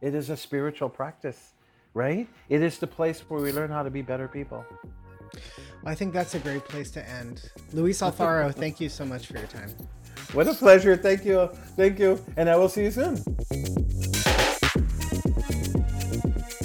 It 0.00 0.14
is 0.14 0.30
a 0.30 0.36
spiritual 0.36 0.88
practice, 0.88 1.52
right? 1.94 2.28
It 2.48 2.62
is 2.62 2.78
the 2.78 2.86
place 2.86 3.20
where 3.28 3.40
we 3.40 3.52
learn 3.52 3.70
how 3.70 3.82
to 3.82 3.90
be 3.90 4.02
better 4.02 4.28
people. 4.28 4.64
Well, 5.82 5.92
I 5.92 5.94
think 5.94 6.12
that's 6.12 6.34
a 6.34 6.38
great 6.38 6.64
place 6.64 6.90
to 6.92 7.08
end. 7.08 7.50
Luis 7.72 8.00
Alfaro, 8.00 8.54
thank 8.54 8.80
you 8.80 8.88
so 8.88 9.04
much 9.04 9.26
for 9.26 9.38
your 9.38 9.48
time. 9.48 9.70
What 10.32 10.48
a 10.48 10.54
pleasure. 10.54 10.96
Thank 10.96 11.24
you. 11.24 11.48
Thank 11.76 11.98
you. 11.98 12.22
And 12.36 12.48
I 12.48 12.56
will 12.56 12.68
see 12.68 12.84
you 12.84 12.90
soon. 12.90 13.22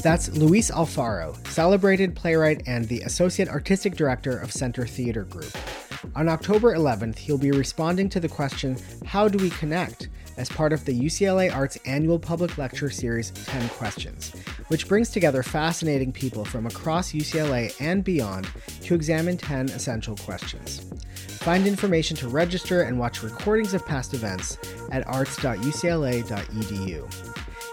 That's 0.02 0.30
Luis 0.30 0.72
Alfaro, 0.72 1.36
celebrated 1.48 2.16
playwright 2.16 2.64
and 2.66 2.88
the 2.88 3.02
Associate 3.02 3.50
Artistic 3.50 3.96
Director 3.96 4.38
of 4.38 4.52
Center 4.52 4.88
Theater 4.88 5.26
Group. 5.26 5.52
On 6.16 6.30
October 6.30 6.74
11th, 6.74 7.18
he'll 7.18 7.38
be 7.38 7.52
responding 7.52 8.08
to 8.10 8.22
the 8.22 8.30
question, 8.30 8.78
How 9.06 9.28
do 9.28 9.38
we 9.38 9.50
connect? 9.50 10.08
as 10.38 10.48
part 10.48 10.72
of 10.72 10.86
the 10.86 10.98
UCLA 10.98 11.54
Arts 11.54 11.78
annual 11.86 12.18
public 12.18 12.58
lecture 12.58 12.90
series 12.90 13.32
10 13.32 13.68
Questions, 13.70 14.32
which 14.70 14.88
brings 14.88 15.10
together 15.10 15.44
fascinating 15.44 16.14
people 16.14 16.46
from 16.46 16.66
across 16.66 17.12
UCLA 17.12 17.76
and 17.82 18.06
beyond 18.06 18.48
to 18.84 18.96
examine 18.96 19.36
10 19.38 19.68
essential 19.70 20.16
questions. 20.16 20.90
Find 21.40 21.68
information 21.68 22.16
to 22.18 22.30
register 22.30 22.84
and 22.84 22.98
watch 22.98 23.22
recordings 23.22 23.74
of 23.74 23.86
past 23.86 24.14
events 24.14 24.58
at 24.94 25.06
arts.ucla.edu. 25.08 27.29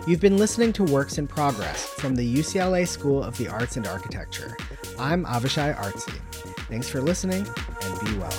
You've 0.06 0.20
been 0.20 0.38
listening 0.38 0.72
to 0.74 0.84
Works 0.84 1.18
in 1.18 1.26
Progress 1.26 1.84
from 1.84 2.14
the 2.14 2.36
UCLA 2.36 2.86
School 2.86 3.24
of 3.24 3.36
the 3.38 3.48
Arts 3.48 3.76
and 3.76 3.88
Architecture. 3.88 4.56
I'm 5.00 5.24
Avishai 5.24 5.76
Artsy. 5.76 6.14
Thanks 6.68 6.88
for 6.88 7.00
listening 7.00 7.44
and 7.82 8.00
be 8.06 8.16
well. 8.16 8.30